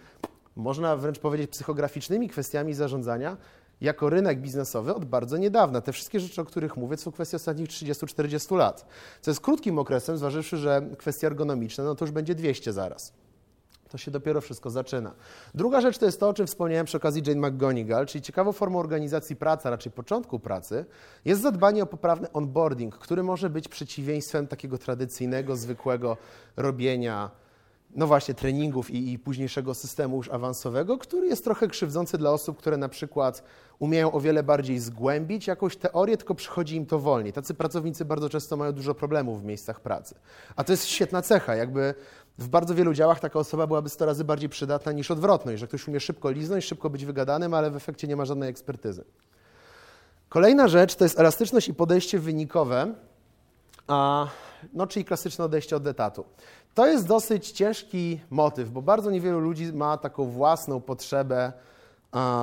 można 0.56 0.98
wręcz 0.98 1.20
powiedzieć 1.20 1.52
psychograficznymi 1.52 2.30
kwestiami 2.30 2.74
zarządzania, 2.74 3.38
jako 3.84 4.10
rynek 4.10 4.42
biznesowy 4.42 4.96
od 4.96 5.06
bardzo 5.06 5.38
niedawna. 5.38 5.82
Te 5.82 5.92
wszystkie 5.92 6.20
rzeczy, 6.20 6.42
o 6.42 6.46
których 6.46 6.78
mówię, 6.78 6.98
są 6.98 7.12
kwestie 7.12 7.38
ostatnich 7.38 7.70
30-40 7.70 8.58
lat, 8.58 8.86
co 9.22 9.32
jest 9.32 9.42
krótkim 9.42 9.80
okresem, 9.80 10.18
zważywszy, 10.18 10.58
że 10.58 10.82
kwestie 10.98 11.28
ergonomiczne, 11.28 11.84
no 11.84 11.96
to 11.96 12.06
już 12.06 12.12
będzie 12.12 12.36
200 12.36 12.74
zaraz. 12.74 13.14
To 13.90 13.98
się 13.98 14.12
dopiero 14.12 14.42
wszystko 14.42 14.70
zaczyna. 14.70 15.12
Druga 15.56 15.82
rzecz 15.82 15.98
to 15.98 16.06
jest 16.06 16.20
to, 16.20 16.30
o 16.30 16.34
czym 16.34 16.48
wspomniałem 16.48 16.86
przy 16.86 16.98
okazji 16.98 17.24
Jane 17.28 17.50
McGonigal, 17.50 18.06
czyli 18.06 18.22
ciekawą 18.22 18.52
formą 18.52 18.80
organizacji 18.80 19.36
pracy, 19.36 19.68
a 19.68 19.72
raczej 19.72 19.92
początku 19.92 20.40
pracy, 20.40 20.86
jest 21.26 21.42
zadbanie 21.42 21.84
o 21.84 21.86
poprawny 21.86 22.32
onboarding, 22.32 22.98
który 22.98 23.24
może 23.24 23.50
być 23.50 23.68
przeciwieństwem 23.68 24.48
takiego 24.48 24.78
tradycyjnego, 24.78 25.56
zwykłego 25.56 26.18
robienia 26.58 27.43
no 27.96 28.08
właśnie, 28.08 28.34
treningów 28.34 28.92
i, 28.92 29.14
i, 29.14 29.20
późniejszego 29.20 29.74
systemu 29.74 30.18
już 30.18 30.30
awansowego, 30.30 30.98
który 30.98 31.28
jest 31.28 31.44
trochę 31.44 31.68
krzywdzący 31.68 32.18
dla 32.18 32.32
osób, 32.32 32.58
które 32.58 32.78
na 32.78 32.90
przykład 32.90 33.44
umieją 33.80 34.12
o 34.12 34.20
wiele 34.20 34.44
bardziej 34.44 34.80
zgłębić 34.80 35.48
jakąś 35.48 35.78
teorię, 35.78 36.18
tylko 36.18 36.36
przychodzi 36.36 36.76
im 36.76 36.86
to 36.86 37.00
wolniej. 37.00 37.34
Tacy 37.34 37.54
pracownicy 37.54 38.06
bardzo 38.06 38.30
często 38.30 38.58
mają 38.58 38.72
dużo 38.72 38.96
problemów 38.96 39.42
w 39.42 39.46
miejscach 39.46 39.80
pracy. 39.80 40.16
A 40.56 40.64
to 40.64 40.74
jest 40.74 40.86
świetna 40.86 41.22
cecha, 41.22 41.56
jakby 41.56 41.94
w 42.38 42.48
bardzo 42.48 42.76
wielu 42.76 42.94
działach 42.94 43.20
taka 43.20 43.40
osoba 43.40 43.68
byłaby 43.68 43.90
100 43.90 44.06
razy 44.06 44.24
bardziej 44.24 44.50
przydatna 44.50 44.92
niż 44.92 45.12
odwrotność, 45.12 45.60
że 45.60 45.68
ktoś 45.68 45.88
umie 45.88 46.00
szybko 46.00 46.32
liznąć, 46.32 46.66
szybko 46.66 46.90
być 46.90 47.06
wygadanym, 47.06 47.54
ale 47.54 47.72
w 47.72 47.76
efekcie 47.76 48.08
nie 48.08 48.16
ma 48.16 48.26
żadnej 48.26 48.50
ekspertyzy. 48.50 49.04
Kolejna 50.30 50.68
rzecz 50.68 50.96
to 50.96 51.06
jest 51.06 51.20
elastyczność 51.20 51.68
i 51.68 51.74
podejście 51.74 52.20
wynikowe, 52.20 52.94
a, 53.88 54.28
no, 54.74 54.88
czyli 54.88 55.06
klasyczne 55.06 55.46
odejście 55.46 55.76
od 55.76 55.88
etatu. 55.88 56.26
To 56.74 56.88
jest 56.88 57.08
dosyć 57.08 57.52
ciężki 57.52 58.20
motyw, 58.30 58.70
bo 58.70 58.82
bardzo 58.82 59.12
niewielu 59.12 59.40
ludzi 59.40 59.74
ma 59.74 59.98
taką 59.98 60.26
własną 60.26 60.82
potrzebę 60.82 61.54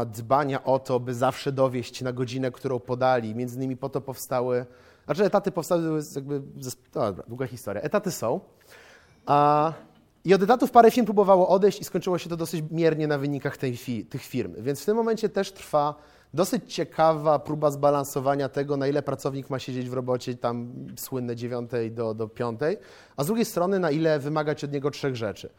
dbania 0.07 0.65
o 0.65 0.79
to, 0.79 1.01
by 1.01 1.15
zawsze 1.15 1.53
dowieść 1.53 2.03
na 2.03 2.13
godzinę, 2.13 2.51
którą 2.51 2.81
podali. 2.81 3.35
Między 3.35 3.57
innymi 3.57 3.77
po 3.77 3.89
to 3.89 4.01
powstały, 4.01 4.67
znaczy 5.05 5.25
etaty 5.25 5.51
powstały, 5.51 6.03
jakby, 6.15 6.43
no 6.95 7.01
dobra, 7.09 7.25
długa 7.29 7.47
historia. 7.47 7.83
Etaty 7.83 8.11
są. 8.11 8.41
I 10.25 10.35
od 10.35 10.43
etatów 10.43 10.71
parę 10.71 10.91
firm 10.91 11.05
próbowało 11.05 11.49
odejść 11.49 11.81
i 11.81 11.85
skończyło 11.85 12.19
się 12.19 12.29
to 12.29 12.37
dosyć 12.37 12.65
miernie 12.71 13.07
na 13.07 13.19
wynikach 13.19 13.57
tej, 13.57 13.79
tych 14.11 14.23
firm. 14.23 14.55
Więc 14.59 14.83
w 14.83 14.85
tym 14.85 14.97
momencie 14.97 15.29
też 15.29 15.53
trwa 15.53 15.95
dosyć 16.35 16.75
ciekawa 16.75 17.39
próba 17.39 17.71
zbalansowania 17.71 18.49
tego, 18.49 18.77
na 18.77 18.87
ile 18.87 19.03
pracownik 19.03 19.51
ma 19.51 19.59
siedzieć 19.59 19.91
w 19.91 19.93
robocie 19.93 20.35
tam 20.35 20.73
słynne 20.97 21.37
9 21.37 21.71
do, 21.91 22.15
do 22.15 22.29
5, 22.29 22.61
a 23.17 23.25
z 23.25 23.27
drugiej 23.27 23.45
strony 23.45 23.79
na 23.79 23.91
ile 23.91 24.19
wymagać 24.19 24.65
od 24.65 24.73
niego 24.73 24.91
trzech 24.91 25.17
rzeczy. 25.17 25.51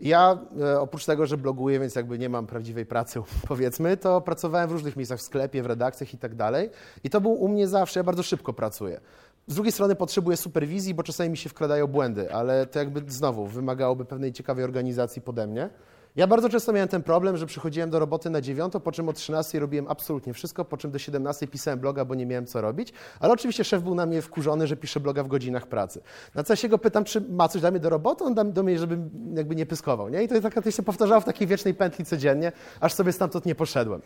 Ja 0.00 0.38
e, 0.60 0.80
oprócz 0.80 1.04
tego, 1.04 1.26
że 1.26 1.36
bloguję, 1.36 1.80
więc 1.80 1.94
jakby 1.94 2.18
nie 2.18 2.28
mam 2.28 2.46
prawdziwej 2.46 2.86
pracy, 2.86 3.22
powiedzmy, 3.48 3.96
to 3.96 4.20
pracowałem 4.20 4.68
w 4.68 4.72
różnych 4.72 4.96
miejscach, 4.96 5.18
w 5.18 5.22
sklepie, 5.22 5.62
w 5.62 5.66
redakcjach 5.66 6.14
i 6.14 6.18
tak 6.18 6.34
dalej. 6.34 6.70
I 7.04 7.10
to 7.10 7.20
był 7.20 7.32
u 7.32 7.48
mnie 7.48 7.68
zawsze, 7.68 8.00
ja 8.00 8.04
bardzo 8.04 8.22
szybko 8.22 8.52
pracuję. 8.52 9.00
Z 9.46 9.54
drugiej 9.54 9.72
strony 9.72 9.94
potrzebuję 9.94 10.36
superwizji, 10.36 10.94
bo 10.94 11.02
czasami 11.02 11.30
mi 11.30 11.36
się 11.36 11.48
wkradają 11.48 11.86
błędy, 11.86 12.34
ale 12.34 12.66
to 12.66 12.78
jakby 12.78 13.12
znowu 13.12 13.46
wymagałoby 13.46 14.04
pewnej 14.04 14.32
ciekawej 14.32 14.64
organizacji 14.64 15.22
pode 15.22 15.46
mnie. 15.46 15.70
Ja 16.16 16.26
bardzo 16.26 16.48
często 16.48 16.72
miałem 16.72 16.88
ten 16.88 17.02
problem, 17.02 17.36
że 17.36 17.46
przychodziłem 17.46 17.90
do 17.90 17.98
roboty 17.98 18.30
na 18.30 18.40
dziewiątą, 18.40 18.80
po 18.80 18.92
czym 18.92 19.08
o 19.08 19.12
13 19.12 19.58
robiłem 19.58 19.88
absolutnie 19.88 20.34
wszystko, 20.34 20.64
po 20.64 20.76
czym 20.76 20.90
do 20.90 20.98
17 20.98 21.46
pisałem 21.46 21.80
bloga, 21.80 22.04
bo 22.04 22.14
nie 22.14 22.26
miałem 22.26 22.46
co 22.46 22.60
robić, 22.60 22.92
ale 23.20 23.32
oczywiście 23.32 23.64
szef 23.64 23.82
był 23.82 23.94
na 23.94 24.06
mnie 24.06 24.22
wkurzony, 24.22 24.66
że 24.66 24.76
piszę 24.76 25.00
bloga 25.00 25.22
w 25.22 25.28
godzinach 25.28 25.66
pracy. 25.66 26.00
Na 26.34 26.42
co 26.44 26.52
ja 26.52 26.56
się 26.56 26.68
go 26.68 26.78
pytam, 26.78 27.04
czy 27.04 27.20
ma 27.20 27.48
coś 27.48 27.60
dla 27.60 27.70
mnie 27.70 27.80
do 27.80 27.90
roboty, 27.90 28.24
on 28.24 28.34
da 28.34 28.44
do 28.44 28.62
mnie, 28.62 28.78
żebym 28.78 29.10
jakby 29.36 29.56
nie 29.56 29.66
pyskował, 29.66 30.08
nie? 30.08 30.22
I 30.22 30.28
to, 30.28 30.40
tak, 30.40 30.64
to 30.64 30.70
się 30.70 30.82
powtarzało 30.82 31.20
w 31.20 31.24
takiej 31.24 31.46
wiecznej 31.46 31.74
pętli 31.74 32.04
codziennie, 32.04 32.52
aż 32.80 32.94
sobie 32.94 33.12
stamtąd 33.12 33.46
nie 33.46 33.54
poszedłem. 33.54 34.02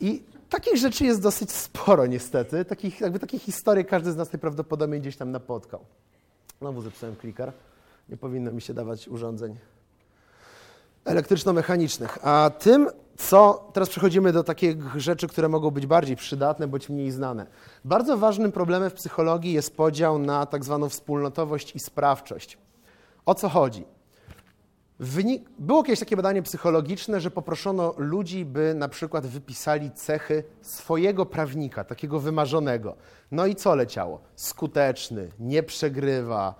I 0.00 0.22
takich 0.48 0.76
rzeczy 0.76 1.04
jest 1.04 1.22
dosyć 1.22 1.52
sporo 1.52 2.06
niestety, 2.06 2.64
takich, 2.64 3.00
jakby 3.00 3.18
takich 3.18 3.42
historii 3.42 3.84
każdy 3.84 4.12
z 4.12 4.16
nas 4.16 4.32
najprawdopodobniej 4.32 5.00
gdzieś 5.00 5.16
tam 5.16 5.30
napotkał. 5.30 5.84
Znowu 6.60 6.82
zepsułem 6.82 7.16
kliker, 7.16 7.52
nie 8.08 8.16
powinno 8.16 8.52
mi 8.52 8.60
się 8.60 8.74
dawać 8.74 9.08
urządzeń 9.08 9.56
elektryczno-mechanicznych. 11.04 12.18
A 12.22 12.50
tym, 12.58 12.88
co 13.16 13.70
teraz 13.72 13.88
przechodzimy 13.88 14.32
do 14.32 14.44
takich 14.44 14.76
rzeczy, 14.96 15.28
które 15.28 15.48
mogą 15.48 15.70
być 15.70 15.86
bardziej 15.86 16.16
przydatne 16.16 16.68
bądź 16.68 16.88
mniej 16.88 17.10
znane. 17.10 17.46
Bardzo 17.84 18.16
ważnym 18.18 18.52
problemem 18.52 18.90
w 18.90 18.94
psychologii 18.94 19.52
jest 19.52 19.76
podział 19.76 20.18
na 20.18 20.46
tak 20.46 20.64
zwaną 20.64 20.88
wspólnotowość 20.88 21.76
i 21.76 21.78
sprawczość. 21.78 22.58
O 23.26 23.34
co 23.34 23.48
chodzi? 23.48 23.84
Wynik... 25.00 25.50
Było 25.58 25.82
kiedyś 25.82 26.00
takie 26.00 26.16
badanie 26.16 26.42
psychologiczne, 26.42 27.20
że 27.20 27.30
poproszono 27.30 27.94
ludzi, 27.96 28.44
by 28.44 28.74
na 28.74 28.88
przykład 28.88 29.26
wypisali 29.26 29.90
cechy 29.90 30.44
swojego 30.62 31.26
prawnika, 31.26 31.84
takiego 31.84 32.20
wymarzonego. 32.20 32.96
No 33.30 33.46
i 33.46 33.54
co 33.54 33.74
leciało? 33.74 34.20
Skuteczny, 34.36 35.28
nie 35.38 35.62
przegrywa, 35.62 36.54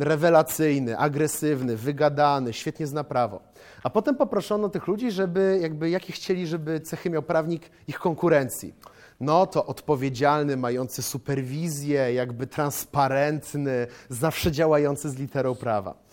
rewelacyjny, 0.00 0.98
agresywny, 0.98 1.76
wygadany, 1.76 2.52
świetnie 2.52 2.86
zna 2.86 3.04
prawo. 3.04 3.40
A 3.82 3.90
potem 3.90 4.16
poproszono 4.16 4.68
tych 4.68 4.86
ludzi, 4.86 5.10
żeby 5.10 5.58
jakby 5.62 5.90
jakie 5.90 6.12
chcieli, 6.12 6.46
żeby 6.46 6.80
cechy 6.80 7.10
miał 7.10 7.22
prawnik 7.22 7.70
ich 7.88 7.98
konkurencji. 7.98 8.74
No 9.20 9.46
to 9.46 9.66
odpowiedzialny, 9.66 10.56
mający 10.56 11.02
superwizję, 11.02 12.14
jakby 12.14 12.46
transparentny, 12.46 13.86
zawsze 14.08 14.52
działający 14.52 15.10
z 15.10 15.18
literą 15.18 15.54
prawa. 15.54 16.04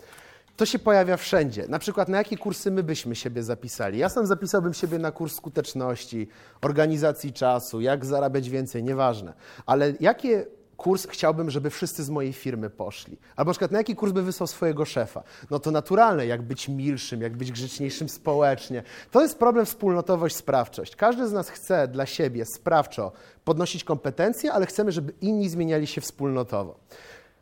To 0.56 0.66
się 0.66 0.78
pojawia 0.78 1.16
wszędzie. 1.16 1.68
Na 1.68 1.78
przykład 1.78 2.08
na 2.08 2.18
jakie 2.18 2.38
kursy 2.38 2.70
my 2.70 2.82
byśmy 2.82 3.16
siebie 3.16 3.42
zapisali? 3.42 3.98
Ja 3.98 4.08
sam 4.08 4.26
zapisałbym 4.26 4.74
siebie 4.74 4.98
na 4.98 5.12
kurs 5.12 5.34
skuteczności, 5.34 6.28
organizacji 6.62 7.32
czasu, 7.32 7.80
jak 7.80 8.04
zarabiać 8.04 8.50
więcej, 8.50 8.82
nieważne. 8.82 9.32
Ale 9.66 9.92
jakie 10.00 10.46
kurs 10.82 11.06
chciałbym, 11.06 11.50
żeby 11.50 11.70
wszyscy 11.70 12.04
z 12.04 12.10
mojej 12.10 12.32
firmy 12.32 12.70
poszli. 12.70 13.18
Albo 13.36 13.48
na 13.48 13.52
przykład 13.52 13.70
na 13.70 13.78
jaki 13.78 13.96
kurs 13.96 14.12
by 14.12 14.22
wysłał 14.22 14.46
swojego 14.46 14.84
szefa? 14.84 15.22
No 15.50 15.58
to 15.58 15.70
naturalne, 15.70 16.26
jak 16.26 16.42
być 16.42 16.68
milszym, 16.68 17.20
jak 17.20 17.36
być 17.36 17.52
grzeczniejszym 17.52 18.08
społecznie. 18.08 18.82
To 19.10 19.22
jest 19.22 19.38
problem 19.38 19.66
wspólnotowość, 19.66 20.36
sprawczość. 20.36 20.96
Każdy 20.96 21.28
z 21.28 21.32
nas 21.32 21.48
chce 21.48 21.88
dla 21.88 22.06
siebie 22.06 22.44
sprawczo 22.44 23.12
podnosić 23.44 23.84
kompetencje, 23.84 24.52
ale 24.52 24.66
chcemy, 24.66 24.92
żeby 24.92 25.12
inni 25.20 25.48
zmieniali 25.48 25.86
się 25.86 26.00
wspólnotowo. 26.00 26.78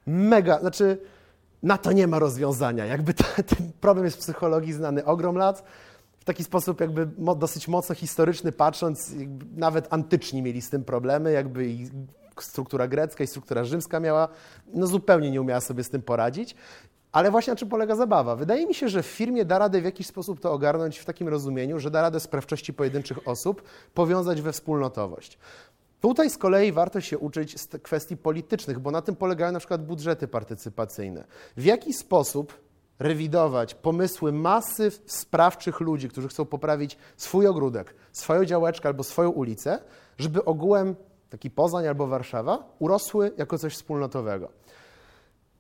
Mega, 0.07 0.61
znaczy 0.61 0.99
na 1.63 1.79
to 1.79 1.93
nie 1.93 2.07
ma 2.07 2.19
rozwiązania. 2.19 2.87
Jakby 2.87 3.15
to, 3.15 3.25
ten 3.57 3.73
problem 3.81 4.05
jest 4.05 4.17
w 4.17 4.21
psychologii 4.21 4.73
znany 4.73 5.05
ogrom 5.05 5.37
lat. 5.37 5.65
W 6.21 6.25
taki 6.25 6.45
sposób 6.45 6.81
jakby 6.81 7.09
dosyć 7.37 7.69
mocno 7.69 7.95
historyczny 7.95 8.53
patrząc, 8.53 9.13
nawet 9.57 9.93
antyczni 9.93 10.43
mieli 10.43 10.63
z 10.63 10.71
tym 10.71 10.85
problemy, 10.85 11.33
jakby 11.33 11.67
struktura 12.45 12.89
grecka 12.89 13.25
i 13.25 13.27
struktura 13.27 13.65
rzymska 13.65 14.01
miała, 14.01 14.29
no 14.75 14.87
zupełnie 14.87 15.31
nie 15.31 15.41
umiała 15.41 15.61
sobie 15.61 15.85
z 15.85 15.91
tym 15.91 16.03
poradzić. 16.03 16.55
Ale 17.13 17.31
właśnie 17.31 17.53
na 17.53 17.57
czym 17.57 17.69
polega 17.69 17.97
zabawa? 17.97 18.37
Wydaje 18.37 18.67
mi 18.67 18.75
się, 18.75 18.89
że 18.89 19.03
w 19.03 19.07
firmie 19.07 19.45
da 19.45 19.59
radę 19.59 19.81
w 19.81 19.85
jakiś 19.85 20.07
sposób 20.07 20.41
to 20.41 20.53
ogarnąć 20.53 20.99
w 20.99 21.05
takim 21.05 21.29
rozumieniu, 21.29 21.79
że 21.79 21.91
da 21.91 22.03
radę 22.03 22.21
sprawczości 22.21 22.73
pojedynczych 22.73 23.29
osób 23.29 23.63
powiązać 23.95 24.43
we 24.43 24.53
wspólnotowość. 24.53 25.39
Tutaj 26.01 26.31
z 26.31 26.39
kolei 26.39 26.73
warto 26.73 27.01
się 27.01 27.19
uczyć 27.19 27.61
z 27.61 27.69
kwestii 27.83 28.17
politycznych, 28.17 28.79
bo 28.79 28.91
na 28.91 29.03
tym 29.03 29.17
polegają 29.17 29.53
na 29.53 29.59
przykład 29.59 29.85
budżety 29.85 30.29
partycypacyjne. 30.29 31.25
W 31.57 31.65
jaki 31.65 31.93
sposób 31.93 32.55
rewidować 32.99 33.75
pomysły 33.75 34.33
masy 34.33 34.91
sprawczych 35.07 35.81
ludzi, 35.81 36.09
którzy 36.09 36.29
chcą 36.29 36.45
poprawić 36.45 36.99
swój 37.17 37.47
ogródek, 37.47 37.95
swoją 38.13 38.45
działeczkę 38.45 38.89
albo 38.89 39.05
swoją 39.05 39.31
ulicę, 39.31 39.79
żeby 40.19 40.45
ogółem 40.45 40.97
taki 41.31 41.51
Poznań 41.51 41.87
albo 41.87 42.07
Warszawa, 42.07 42.77
urosły 42.79 43.33
jako 43.37 43.59
coś 43.59 43.75
wspólnotowego. 43.75 44.49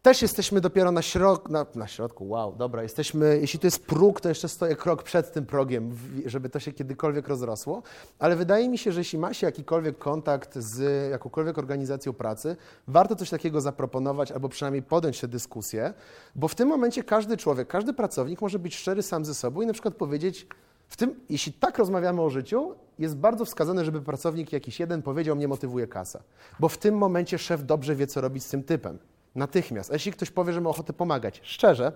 Też 0.02 0.22
jesteśmy 0.22 0.60
dopiero 0.60 0.92
na, 0.92 1.00
na, 1.48 1.66
na 1.74 1.86
środku, 1.86 2.28
wow, 2.28 2.54
dobra, 2.56 2.82
jesteśmy, 2.82 3.38
jeśli 3.40 3.58
to 3.58 3.66
jest 3.66 3.86
próg, 3.86 4.20
to 4.20 4.28
jeszcze 4.28 4.48
stoję 4.48 4.76
krok 4.76 5.02
przed 5.02 5.32
tym 5.32 5.46
progiem, 5.46 5.96
żeby 6.26 6.48
to 6.48 6.60
się 6.60 6.72
kiedykolwiek 6.72 7.28
rozrosło, 7.28 7.82
ale 8.18 8.36
wydaje 8.36 8.68
mi 8.68 8.78
się, 8.78 8.92
że 8.92 9.00
jeśli 9.00 9.18
ma 9.18 9.34
się 9.34 9.46
jakikolwiek 9.46 9.98
kontakt 9.98 10.58
z 10.58 11.10
jakąkolwiek 11.10 11.58
organizacją 11.58 12.12
pracy, 12.12 12.56
warto 12.88 13.16
coś 13.16 13.30
takiego 13.30 13.60
zaproponować 13.60 14.32
albo 14.32 14.48
przynajmniej 14.48 14.82
podjąć 14.82 15.20
tę 15.20 15.28
dyskusję, 15.28 15.94
bo 16.34 16.48
w 16.48 16.54
tym 16.54 16.68
momencie 16.68 17.04
każdy 17.04 17.36
człowiek, 17.36 17.68
każdy 17.68 17.92
pracownik 17.92 18.42
może 18.42 18.58
być 18.58 18.76
szczery 18.76 19.02
sam 19.02 19.24
ze 19.24 19.34
sobą 19.34 19.60
i 19.60 19.66
na 19.66 19.72
przykład 19.72 19.94
powiedzieć, 19.94 20.46
w 20.90 20.96
tym, 20.96 21.20
jeśli 21.28 21.52
tak 21.52 21.78
rozmawiamy 21.78 22.22
o 22.22 22.30
życiu, 22.30 22.74
jest 22.98 23.16
bardzo 23.16 23.44
wskazane, 23.44 23.84
żeby 23.84 24.02
pracownik 24.02 24.52
jakiś 24.52 24.80
jeden 24.80 25.02
powiedział, 25.02 25.36
mnie 25.36 25.48
motywuje 25.48 25.86
kasa. 25.86 26.22
Bo 26.60 26.68
w 26.68 26.78
tym 26.78 26.94
momencie 26.94 27.38
szef 27.38 27.64
dobrze 27.64 27.96
wie, 27.96 28.06
co 28.06 28.20
robić 28.20 28.44
z 28.44 28.48
tym 28.48 28.62
typem. 28.62 28.98
Natychmiast. 29.34 29.90
A 29.90 29.94
jeśli 29.94 30.12
ktoś 30.12 30.30
powie, 30.30 30.52
że 30.52 30.60
ma 30.60 30.70
ochotę 30.70 30.92
pomagać, 30.92 31.40
szczerze, 31.44 31.92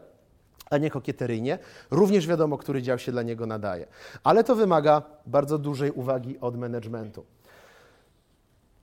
a 0.70 0.78
nie 0.78 0.90
kokieteryjnie, 0.90 1.58
również 1.90 2.26
wiadomo, 2.26 2.58
który 2.58 2.82
dział 2.82 2.98
się 2.98 3.12
dla 3.12 3.22
niego 3.22 3.46
nadaje. 3.46 3.86
Ale 4.24 4.44
to 4.44 4.56
wymaga 4.56 5.02
bardzo 5.26 5.58
dużej 5.58 5.90
uwagi 5.90 6.38
od 6.40 6.56
managementu. 6.58 7.24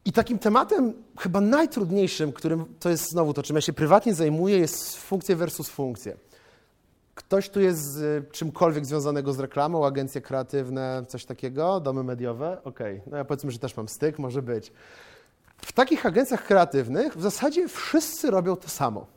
I 0.06 0.12
takim 0.12 0.39
tematem 0.39 0.93
chyba 1.19 1.41
najtrudniejszym, 1.41 2.34
którym 2.34 2.65
to 2.80 2.89
jest 2.89 3.12
znowu 3.12 3.34
to, 3.34 3.43
czym 3.43 3.56
ja 3.56 3.62
się 3.62 3.74
prywatnie 3.74 4.13
zajmuję, 4.13 4.58
jest 4.58 4.95
funkcje 4.95 5.36
versus 5.36 5.69
funkcje. 5.69 6.17
Ktoś 7.32 7.50
tu 7.50 7.62
jest 7.62 7.82
z 7.82 7.98
y, 7.98 8.32
czymkolwiek 8.32 8.86
związanego 8.86 9.34
z 9.34 9.39
reklamą, 9.39 9.86
agencje 9.86 10.22
kreatywne, 10.22 11.04
coś 11.08 11.26
takiego, 11.26 11.80
domy 11.80 12.04
mediowe? 12.04 12.58
Okej, 12.63 12.98
okay. 12.98 13.12
no 13.12 13.17
ja 13.17 13.26
powiedzmy, 13.26 13.52
że 13.52 13.60
też 13.60 13.78
mam 13.78 13.88
styk, 13.88 14.20
może 14.20 14.41
być. 14.41 14.72
W 15.58 15.72
takich 15.72 16.06
agencjach 16.06 16.46
kreatywnych 16.46 17.17
w 17.17 17.22
zasadzie 17.22 17.67
wszyscy 17.67 18.32
robią 18.32 18.56
to 18.56 18.70
samo. 18.70 19.08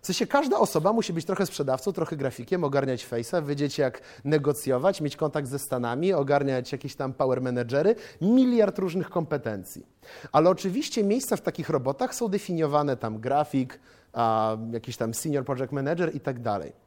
W 0.00 0.06
sensie 0.06 0.26
każda 0.26 0.58
osoba 0.58 0.92
musi 0.92 1.12
być 1.12 1.24
trochę 1.24 1.46
sprzedawcą, 1.46 1.92
trochę 1.92 2.16
grafikiem, 2.16 2.64
ogarniać 2.64 3.06
face'a, 3.08 3.46
wiedzieć 3.46 3.78
jak 3.78 4.00
negocjować, 4.24 5.00
mieć 5.00 5.16
kontakt 5.16 5.48
ze 5.48 5.58
Stanami, 5.58 6.12
ogarniać 6.12 6.72
jakieś 6.72 6.94
tam 6.96 7.12
power 7.12 7.42
managery, 7.42 7.94
miliard 8.20 8.78
różnych 8.78 9.10
kompetencji. 9.10 9.86
Ale 10.32 10.50
oczywiście 10.50 11.04
miejsca 11.04 11.36
w 11.36 11.40
takich 11.40 11.68
robotach 11.68 12.14
są 12.14 12.28
definiowane 12.28 12.96
tam 12.96 13.18
grafik, 13.18 13.80
a, 14.12 14.56
jakiś 14.72 14.96
tam 14.96 15.14
senior 15.14 15.44
project 15.44 15.72
manager 15.72 16.14
i 16.16 16.20
tak 16.20 16.42
dalej. 16.42 16.83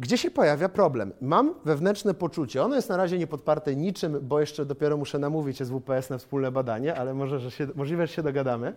Gdzie 0.00 0.18
się 0.18 0.30
pojawia 0.30 0.68
problem? 0.68 1.12
Mam 1.20 1.54
wewnętrzne 1.64 2.14
poczucie, 2.14 2.62
ono 2.62 2.76
jest 2.76 2.88
na 2.88 2.96
razie 2.96 3.18
niepodparte 3.18 3.76
niczym, 3.76 4.18
bo 4.22 4.40
jeszcze 4.40 4.66
dopiero 4.66 4.96
muszę 4.96 5.18
namówić 5.18 5.58
SWPS 5.58 6.10
na 6.10 6.18
wspólne 6.18 6.52
badanie, 6.52 6.94
ale 6.94 7.14
może, 7.14 7.40
że 7.40 7.50
się, 7.50 7.68
możliwe, 7.74 8.06
że 8.06 8.12
się 8.12 8.22
dogadamy 8.22 8.74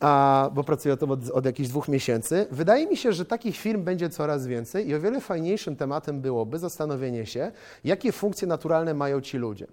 a, 0.00 0.50
bo 0.54 0.64
pracuję 0.64 0.96
tam 0.96 1.10
od, 1.10 1.30
od 1.30 1.44
jakichś 1.46 1.68
dwóch 1.68 1.88
miesięcy. 1.88 2.46
Wydaje 2.50 2.86
mi 2.86 2.96
się, 2.96 3.12
że 3.12 3.24
takich 3.24 3.56
firm 3.56 3.84
będzie 3.84 4.10
coraz 4.10 4.46
więcej 4.46 4.88
i 4.88 4.94
o 4.94 5.00
wiele 5.00 5.20
fajniejszym 5.20 5.76
tematem 5.76 6.20
byłoby 6.20 6.58
zastanowienie 6.58 7.26
się, 7.26 7.52
jakie 7.84 8.12
funkcje 8.12 8.48
naturalne 8.48 8.94
mają 8.94 9.20
ci 9.20 9.38
ludzie. 9.38 9.66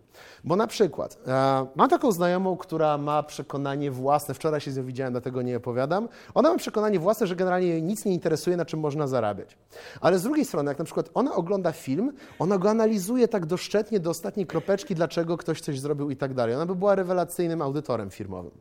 Bo 0.44 0.56
na 0.56 0.68
przykład, 0.68 1.18
a, 1.28 1.66
mam 1.76 1.90
taką 1.90 2.12
znajomą, 2.12 2.58
która 2.58 2.98
ma 2.98 3.24
przekonanie 3.24 3.92
własne, 3.92 4.34
wczoraj 4.34 4.62
się 4.62 4.72
z 4.72 4.78
nią 4.78 4.86
widziałem, 4.86 5.14
dlatego 5.14 5.42
nie 5.42 5.58
opowiadam, 5.58 6.10
ona 6.34 6.50
ma 6.50 6.58
przekonanie 6.58 7.00
własne, 7.00 7.28
że 7.28 7.36
generalnie 7.36 7.68
jej 7.68 7.84
nic 7.84 8.06
nie 8.06 8.14
interesuje, 8.14 8.58
na 8.58 8.66
czym 8.66 8.80
można 8.80 9.08
zarabiać. 9.08 9.58
Ale 10.02 10.20
z 10.20 10.24
drugiej 10.24 10.46
strony, 10.46 10.72
jak 10.72 10.80
na 10.80 10.86
przykład 10.86 11.10
ona 11.14 11.36
ogląda 11.36 11.72
film, 11.72 12.14
ona 12.40 12.58
go 12.58 12.70
analizuje 12.70 13.28
tak 13.28 13.46
doszczętnie 13.46 14.00
do 14.00 14.10
ostatniej 14.10 14.46
kropeczki, 14.46 14.96
dlaczego 14.96 15.38
ktoś 15.38 15.62
coś 15.62 15.80
zrobił 15.80 16.10
i 16.10 16.16
tak 16.16 16.34
dalej. 16.34 16.56
Ona 16.56 16.66
by 16.66 16.76
była 16.76 16.96
rewelacyjnym 16.96 17.62
audytorem 17.62 18.10
firmowym. 18.10 18.52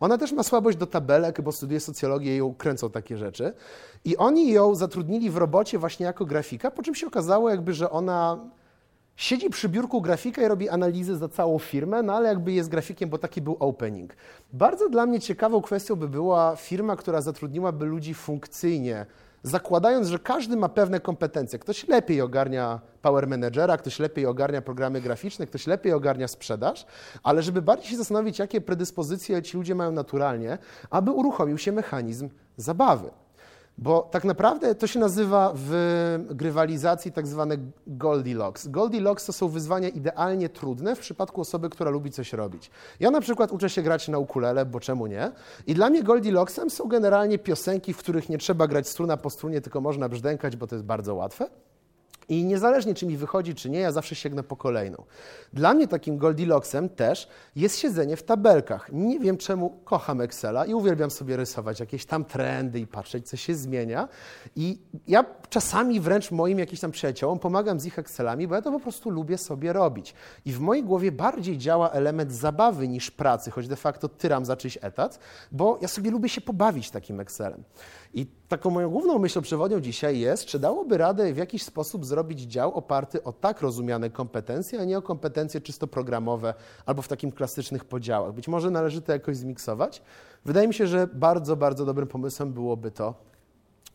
Ona 0.00 0.18
też 0.18 0.32
ma 0.32 0.42
słabość 0.42 0.78
do 0.78 0.86
tabeli, 0.86 1.11
Belek, 1.12 1.40
bo 1.40 1.52
studiuje 1.52 1.80
socjologię 1.80 2.34
i 2.34 2.38
ją 2.38 2.54
kręcą 2.54 2.90
takie 2.90 3.16
rzeczy. 3.16 3.52
I 4.04 4.16
oni 4.16 4.52
ją 4.52 4.74
zatrudnili 4.74 5.30
w 5.30 5.36
robocie 5.36 5.78
właśnie 5.78 6.06
jako 6.06 6.24
grafika, 6.26 6.70
po 6.70 6.82
czym 6.82 6.94
się 6.94 7.06
okazało 7.06 7.50
jakby, 7.50 7.74
że 7.74 7.90
ona 7.90 8.38
siedzi 9.16 9.50
przy 9.50 9.68
biurku 9.68 10.00
grafika 10.00 10.42
i 10.42 10.48
robi 10.48 10.68
analizy 10.68 11.16
za 11.16 11.28
całą 11.28 11.58
firmę, 11.58 12.02
no 12.02 12.14
ale 12.14 12.28
jakby 12.28 12.52
jest 12.52 12.68
grafikiem, 12.68 13.10
bo 13.10 13.18
taki 13.18 13.40
był 13.40 13.56
opening. 13.60 14.16
Bardzo 14.52 14.88
dla 14.88 15.06
mnie 15.06 15.20
ciekawą 15.20 15.62
kwestią 15.62 15.96
by 15.96 16.08
była 16.08 16.56
firma, 16.56 16.96
która 16.96 17.20
zatrudniłaby 17.20 17.84
ludzi 17.84 18.14
funkcyjnie, 18.14 19.06
zakładając, 19.42 20.08
że 20.08 20.18
każdy 20.18 20.56
ma 20.56 20.68
pewne 20.68 21.00
kompetencje. 21.00 21.58
Ktoś 21.58 21.88
lepiej 21.88 22.20
ogarnia 22.20 22.80
Power 23.02 23.28
Managera, 23.28 23.76
ktoś 23.76 23.98
lepiej 23.98 24.26
ogarnia 24.26 24.62
programy 24.62 25.00
graficzne, 25.00 25.46
ktoś 25.46 25.66
lepiej 25.66 25.92
ogarnia 25.92 26.28
sprzedaż, 26.28 26.86
ale 27.22 27.42
żeby 27.42 27.62
bardziej 27.62 27.90
się 27.90 27.96
zastanowić, 27.96 28.38
jakie 28.38 28.60
predyspozycje 28.60 29.42
ci 29.42 29.56
ludzie 29.56 29.74
mają 29.74 29.92
naturalnie, 29.92 30.58
aby 30.90 31.10
uruchomił 31.10 31.58
się 31.58 31.72
mechanizm 31.72 32.28
zabawy. 32.56 33.10
Bo 33.78 34.08
tak 34.10 34.24
naprawdę 34.24 34.74
to 34.74 34.86
się 34.86 35.00
nazywa 35.00 35.52
w 35.54 35.72
grywalizacji 36.30 37.12
tak 37.12 37.26
zwane 37.26 37.56
Goldilocks. 37.86 38.68
Goldilocks 38.68 39.26
to 39.26 39.32
są 39.32 39.48
wyzwania 39.48 39.88
idealnie 39.88 40.48
trudne 40.48 40.96
w 40.96 40.98
przypadku 40.98 41.40
osoby, 41.40 41.70
która 41.70 41.90
lubi 41.90 42.10
coś 42.10 42.32
robić. 42.32 42.70
Ja 43.00 43.10
na 43.10 43.20
przykład 43.20 43.52
uczę 43.52 43.70
się 43.70 43.82
grać 43.82 44.08
na 44.08 44.18
ukulele, 44.18 44.66
bo 44.66 44.80
czemu 44.80 45.06
nie? 45.06 45.32
I 45.66 45.74
dla 45.74 45.90
mnie 45.90 46.02
Goldilocksem 46.02 46.70
są 46.70 46.88
generalnie 46.88 47.38
piosenki, 47.38 47.92
w 47.92 47.98
których 47.98 48.28
nie 48.28 48.38
trzeba 48.38 48.66
grać 48.66 48.88
struna 48.88 49.16
po 49.16 49.30
strunie, 49.30 49.60
tylko 49.60 49.80
można 49.80 50.08
brzdękać, 50.08 50.56
bo 50.56 50.66
to 50.66 50.74
jest 50.74 50.84
bardzo 50.84 51.14
łatwe. 51.14 51.48
I 52.28 52.44
niezależnie, 52.44 52.94
czy 52.94 53.06
mi 53.06 53.16
wychodzi, 53.16 53.54
czy 53.54 53.70
nie, 53.70 53.78
ja 53.78 53.92
zawsze 53.92 54.14
sięgnę 54.14 54.42
po 54.42 54.56
kolejną. 54.56 55.04
Dla 55.52 55.74
mnie 55.74 55.88
takim 55.88 56.18
Goldilocksem 56.18 56.88
też 56.88 57.28
jest 57.56 57.78
siedzenie 57.78 58.16
w 58.16 58.22
tabelkach. 58.22 58.88
Nie 58.92 59.20
wiem, 59.20 59.36
czemu 59.36 59.70
kocham 59.70 60.20
Excela 60.20 60.64
i 60.64 60.74
uwielbiam 60.74 61.10
sobie 61.10 61.36
rysować 61.36 61.80
jakieś 61.80 62.04
tam 62.04 62.24
trendy 62.24 62.80
i 62.80 62.86
patrzeć, 62.86 63.28
co 63.28 63.36
się 63.36 63.54
zmienia. 63.54 64.08
I 64.56 64.78
ja 65.08 65.24
czasami 65.48 66.00
wręcz 66.00 66.30
moim 66.30 66.58
jakimś 66.58 66.80
tam 66.80 66.90
przyjaciołom 66.90 67.38
pomagam 67.38 67.80
z 67.80 67.86
ich 67.86 67.98
Excelami, 67.98 68.48
bo 68.48 68.54
ja 68.54 68.62
to 68.62 68.72
po 68.72 68.80
prostu 68.80 69.10
lubię 69.10 69.38
sobie 69.38 69.72
robić. 69.72 70.14
I 70.44 70.52
w 70.52 70.60
mojej 70.60 70.84
głowie 70.84 71.12
bardziej 71.12 71.58
działa 71.58 71.90
element 71.90 72.32
zabawy 72.32 72.88
niż 72.88 73.10
pracy, 73.10 73.50
choć 73.50 73.68
de 73.68 73.76
facto 73.76 74.08
tyram 74.08 74.44
za 74.44 74.56
czyjś 74.56 74.78
etat, 74.80 75.18
bo 75.52 75.78
ja 75.82 75.88
sobie 75.88 76.10
lubię 76.10 76.28
się 76.28 76.40
pobawić 76.40 76.90
takim 76.90 77.20
Excelem. 77.20 77.64
I 78.14 78.26
taką 78.52 78.70
moją 78.70 78.90
główną 78.90 79.18
myślą 79.18 79.42
przewodnią 79.42 79.80
dzisiaj 79.80 80.18
jest, 80.18 80.44
czy 80.44 80.58
dałoby 80.58 80.98
radę 80.98 81.32
w 81.32 81.36
jakiś 81.36 81.62
sposób 81.62 82.06
zrobić 82.06 82.40
dział 82.40 82.74
oparty 82.74 83.24
o 83.24 83.32
tak 83.32 83.60
rozumiane 83.60 84.10
kompetencje, 84.10 84.80
a 84.80 84.84
nie 84.84 84.98
o 84.98 85.02
kompetencje 85.02 85.60
czysto 85.60 85.86
programowe 85.86 86.54
albo 86.86 87.02
w 87.02 87.08
takim 87.08 87.32
klasycznych 87.32 87.84
podziałach. 87.84 88.32
Być 88.32 88.48
może 88.48 88.70
należy 88.70 89.02
to 89.02 89.12
jakoś 89.12 89.36
zmiksować. 89.36 90.02
Wydaje 90.44 90.68
mi 90.68 90.74
się, 90.74 90.86
że 90.86 91.06
bardzo, 91.06 91.56
bardzo 91.56 91.84
dobrym 91.84 92.08
pomysłem 92.08 92.52
byłoby 92.52 92.90
to 92.90 93.14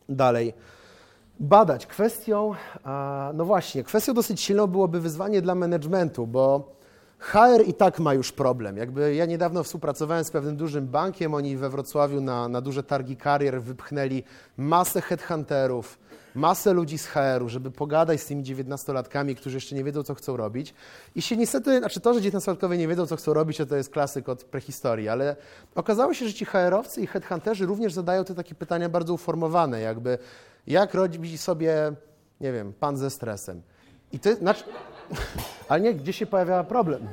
dalej 0.08 0.54
badać. 1.40 1.86
Kwestią, 1.86 2.54
no 3.34 3.44
właśnie, 3.44 3.84
kwestią 3.84 4.14
dosyć 4.14 4.40
silną 4.40 4.66
byłoby 4.66 5.00
wyzwanie 5.00 5.42
dla 5.42 5.54
managementu, 5.54 6.26
bo 6.26 6.72
HR 7.18 7.62
i 7.66 7.74
tak 7.74 7.98
ma 7.98 8.14
już 8.14 8.32
problem. 8.32 8.76
Jakby 8.76 9.14
ja 9.14 9.26
niedawno 9.26 9.62
współpracowałem 9.62 10.24
z 10.24 10.30
pewnym 10.30 10.56
dużym 10.56 10.86
bankiem, 10.86 11.34
oni 11.34 11.56
we 11.56 11.70
Wrocławiu 11.70 12.20
na, 12.20 12.48
na 12.48 12.60
duże 12.60 12.82
targi 12.82 13.16
karier 13.16 13.62
wypchnęli 13.62 14.22
masę 14.56 15.00
headhunterów, 15.00 15.98
masę 16.34 16.72
ludzi 16.72 16.98
z 16.98 17.06
HR-u, 17.06 17.48
żeby 17.48 17.70
pogadać 17.70 18.20
z 18.20 18.26
tymi 18.26 18.42
dziewiętnastolatkami, 18.42 19.36
którzy 19.36 19.56
jeszcze 19.56 19.74
nie 19.74 19.84
wiedzą, 19.84 20.02
co 20.02 20.14
chcą 20.14 20.36
robić. 20.36 20.74
I 21.14 21.22
się 21.22 21.36
niestety, 21.36 21.78
znaczy 21.78 22.00
to, 22.00 22.14
że 22.14 22.20
dziewiętnastolatkowie 22.20 22.78
nie 22.78 22.88
wiedzą, 22.88 23.06
co 23.06 23.16
chcą 23.16 23.34
robić, 23.34 23.58
to 23.68 23.76
jest 23.76 23.90
klasyk 23.90 24.28
od 24.28 24.44
prehistorii, 24.44 25.08
ale 25.08 25.36
okazało 25.74 26.14
się, 26.14 26.28
że 26.28 26.34
ci 26.34 26.44
HR-owcy 26.44 27.00
i 27.00 27.06
headhunterzy 27.06 27.66
również 27.66 27.92
zadają 27.92 28.24
te 28.24 28.34
takie 28.34 28.54
pytania 28.54 28.88
bardzo 28.88 29.14
uformowane, 29.14 29.80
jakby 29.80 30.18
jak 30.66 30.94
robić 30.94 31.40
sobie, 31.40 31.92
nie 32.40 32.52
wiem, 32.52 32.72
pan 32.80 32.96
ze 32.96 33.10
stresem. 33.10 33.62
I 34.12 34.18
to, 34.18 34.34
znaczy, 34.34 34.64
ale 35.68 35.80
nie, 35.80 35.94
gdzie 35.94 36.12
się 36.12 36.26
pojawia 36.26 36.64
problem? 36.64 37.08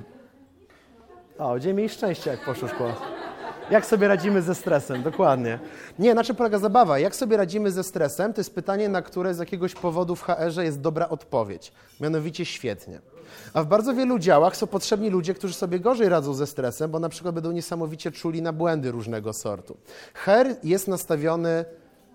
O, 1.38 1.56
gdzie 1.56 1.74
mieli 1.74 1.90
szczęście, 1.90 2.30
jak 2.32 2.46
poszło 2.46 2.68
szkoła. 2.68 2.96
Jak 3.72 3.86
sobie 3.86 4.08
radzimy 4.08 4.42
ze 4.42 4.56
stresem? 4.56 5.04
Dokładnie. 5.04 5.60
Nie, 6.00 6.14
na 6.14 6.24
czym 6.24 6.36
polega 6.36 6.60
zabawa? 6.60 7.00
Jak 7.00 7.16
sobie 7.16 7.38
radzimy 7.38 7.72
ze 7.72 7.84
stresem? 7.84 8.34
To 8.34 8.42
jest 8.42 8.56
pytanie, 8.56 8.90
na 8.90 9.02
które 9.02 9.34
z 9.34 9.40
jakiegoś 9.40 9.76
powodu 9.76 10.16
w 10.16 10.22
HR-ze 10.22 10.64
jest 10.64 10.82
dobra 10.82 11.10
odpowiedź. 11.10 11.72
Mianowicie 12.02 12.46
świetnie. 12.46 13.02
A 13.54 13.64
w 13.64 13.68
bardzo 13.68 13.94
wielu 13.94 14.20
działach 14.20 14.58
są 14.58 14.68
potrzebni 14.68 15.10
ludzie, 15.10 15.34
którzy 15.34 15.54
sobie 15.54 15.80
gorzej 15.80 16.10
radzą 16.10 16.34
ze 16.34 16.48
stresem, 16.48 16.92
bo 16.92 17.00
na 17.00 17.10
przykład 17.10 17.36
będą 17.36 17.52
niesamowicie 17.52 18.12
czuli 18.12 18.42
na 18.42 18.54
błędy 18.54 18.92
różnego 18.92 19.34
sortu. 19.34 19.78
HR 20.14 20.48
jest 20.64 20.88
nastawiony 20.88 21.66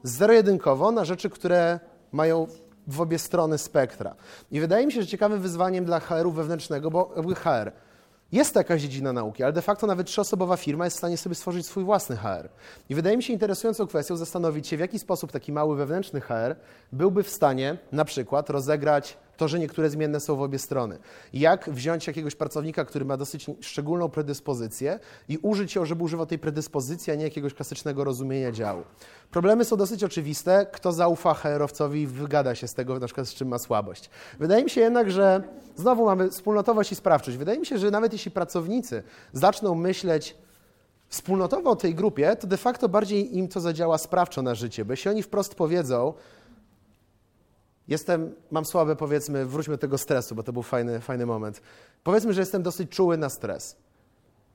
zero-jedynkowo 0.03 0.93
na 0.93 1.05
rzeczy, 1.05 1.31
które 1.31 1.81
mają 2.13 2.47
w 2.87 3.01
obie 3.01 3.19
strony 3.19 3.59
spektra. 3.59 4.15
I 4.51 4.61
wydaje 4.61 4.87
mi 4.87 4.93
się, 4.93 5.01
że 5.01 5.07
ciekawym 5.07 5.41
wyzwaniem 5.41 5.85
dla 5.85 6.01
HR-u 6.01 6.31
wewnętrznego, 6.33 6.91
bo 6.91 7.15
HR 7.35 7.73
jest 8.33 8.55
to 8.55 8.61
jakaś 8.61 8.83
dziedzina 8.83 9.13
nauki, 9.13 9.43
ale 9.43 9.53
de 9.53 9.63
facto 9.63 9.87
nawet 9.87 10.07
trzyosobowa 10.07 10.57
firma 10.57 10.85
jest 10.85 10.97
w 10.97 10.99
stanie 10.99 11.17
sobie 11.17 11.35
stworzyć 11.35 11.67
swój 11.67 11.85
własny 11.85 12.17
HR. 12.17 12.49
I 12.89 12.95
wydaje 12.95 13.17
mi 13.17 13.23
się 13.23 13.33
interesującą 13.33 13.87
kwestią 13.87 14.17
zastanowić 14.17 14.69
się, 14.69 14.77
w 14.77 14.81
jaki 14.81 14.99
sposób 14.99 15.33
taki 15.33 15.53
mały 15.53 15.77
wewnętrzny 15.77 16.21
HR 16.21 16.57
byłby 16.93 17.23
w 17.23 17.31
stanie 17.31 17.79
na 17.93 18.05
przykład 18.05 18.51
rozegrać 18.51 19.17
to, 19.41 19.49
że 19.49 19.59
niektóre 19.59 19.91
zmienne 19.91 20.21
są 20.21 20.37
w 20.37 20.43
obie 20.43 20.59
strony. 20.59 20.99
Jak 21.33 21.71
wziąć 21.71 22.07
jakiegoś 22.07 22.35
pracownika, 22.35 22.85
który 22.85 23.05
ma 23.05 23.17
dosyć 23.17 23.47
szczególną 23.61 24.09
predyspozycję 24.09 24.99
i 25.29 25.39
użyć 25.39 25.75
ją, 25.75 25.85
żeby 25.85 26.05
używał 26.05 26.27
tej 26.27 26.39
predyspozycji, 26.39 27.13
a 27.13 27.17
nie 27.17 27.25
jakiegoś 27.25 27.55
klasycznego 27.55 28.05
rozumienia 28.05 28.53
działu. 28.53 28.83
Problemy 29.31 29.65
są 29.65 29.77
dosyć 29.77 30.05
oczywiste. 30.05 30.67
Kto 30.73 30.93
zaufa 30.93 31.35
HR-owcowi 31.35 32.07
wygada 32.07 32.55
się 32.55 32.69
z 32.69 32.75
tego, 32.75 32.99
na 32.99 33.07
przykład 33.07 33.29
z 33.29 33.35
czym 33.35 33.49
ma 33.49 33.59
słabość. 33.59 34.11
Wydaje 34.39 34.65
mi 34.65 34.71
się 34.71 34.81
jednak, 34.81 35.11
że 35.11 35.43
znowu 35.77 36.07
mamy 36.07 36.31
wspólnotowość 36.31 36.93
i 36.93 36.95
sprawczość. 36.95 37.37
Wydaje 37.37 37.59
mi 37.59 37.67
się, 37.67 37.79
że 37.79 37.91
nawet 37.91 38.13
jeśli 38.13 38.31
pracownicy 38.31 39.03
zaczną 39.33 39.75
myśleć 39.75 40.37
wspólnotowo 41.09 41.71
o 41.71 41.77
tej 41.77 41.95
grupie, 41.95 42.37
to 42.37 42.47
de 42.47 42.57
facto 42.57 42.89
bardziej 42.89 43.39
im 43.39 43.49
to 43.49 43.61
zadziała 43.61 43.99
sprawczo 43.99 44.43
na 44.43 44.55
życie, 44.55 44.85
bo 44.85 44.93
jeśli 44.93 45.11
oni 45.11 45.23
wprost 45.23 45.55
powiedzą, 45.55 46.15
Jestem, 47.91 48.35
mam 48.51 48.65
słabe, 48.65 48.97
powiedzmy, 48.97 49.47
wróćmy 49.47 49.75
do 49.75 49.79
tego 49.79 49.99
stresu, 49.99 50.35
bo 50.35 50.43
to 50.43 50.53
był 50.53 50.63
fajny, 50.63 51.01
fajny 51.01 51.27
moment. 51.27 51.63
Powiedzmy, 52.05 52.33
że 52.33 52.41
jestem 52.41 52.63
dosyć 52.63 52.91
czuły 52.91 53.17
na 53.17 53.29
stres. 53.29 53.77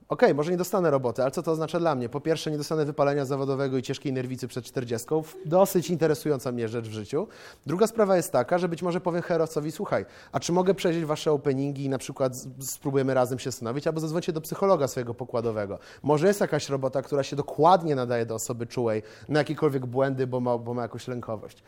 Okay, 0.08 0.34
może 0.34 0.50
nie 0.50 0.56
dostanę 0.56 0.90
roboty, 0.90 1.22
ale 1.22 1.30
co 1.30 1.42
to 1.42 1.52
oznacza 1.52 1.78
dla 1.78 1.94
mnie? 1.94 2.08
Po 2.08 2.20
pierwsze, 2.20 2.50
nie 2.50 2.56
dostanę 2.58 2.84
wypalenia 2.84 3.24
zawodowego 3.24 3.76
i 3.76 3.82
ciężkiej 3.82 4.12
nerwicy 4.12 4.48
przed 4.48 4.64
40. 4.64 5.08
Dosyć 5.44 5.90
interesująca 5.90 6.52
mnie 6.52 6.68
rzecz 6.68 6.88
w 6.88 6.92
życiu. 6.92 7.28
Druga 7.66 7.86
sprawa 7.86 8.16
jest 8.16 8.32
taka, 8.32 8.58
że 8.58 8.68
być 8.68 8.82
może 8.82 9.00
powiem 9.00 9.22
herowcowi, 9.22 9.72
słuchaj, 9.72 10.06
a 10.32 10.40
czy 10.40 10.52
mogę 10.52 10.74
przejrzeć 10.74 11.04
wasze 11.04 11.32
openingi 11.32 11.84
i 11.84 11.88
na 11.88 11.98
przykład 11.98 12.32
spróbujemy 12.60 13.14
razem 13.14 13.38
się 13.38 13.50
zastanowić, 13.50 13.86
albo 13.86 14.00
zadzwońcie 14.00 14.32
do 14.32 14.40
psychologa 14.40 14.88
swojego 14.88 15.14
pokładowego. 15.14 15.78
Może 16.02 16.26
jest 16.26 16.40
jakaś 16.40 16.68
robota, 16.68 17.02
która 17.02 17.22
się 17.22 17.36
dokładnie 17.36 17.94
nadaje 17.94 18.26
do 18.26 18.34
osoby 18.34 18.66
czułej 18.66 19.02
na 19.28 19.38
jakiekolwiek 19.38 19.86
błędy, 19.86 20.26
bo 20.26 20.40
ma, 20.40 20.58
bo 20.58 20.74
ma 20.74 20.82
jakąś 20.82 21.08
lękowość. 21.08 21.62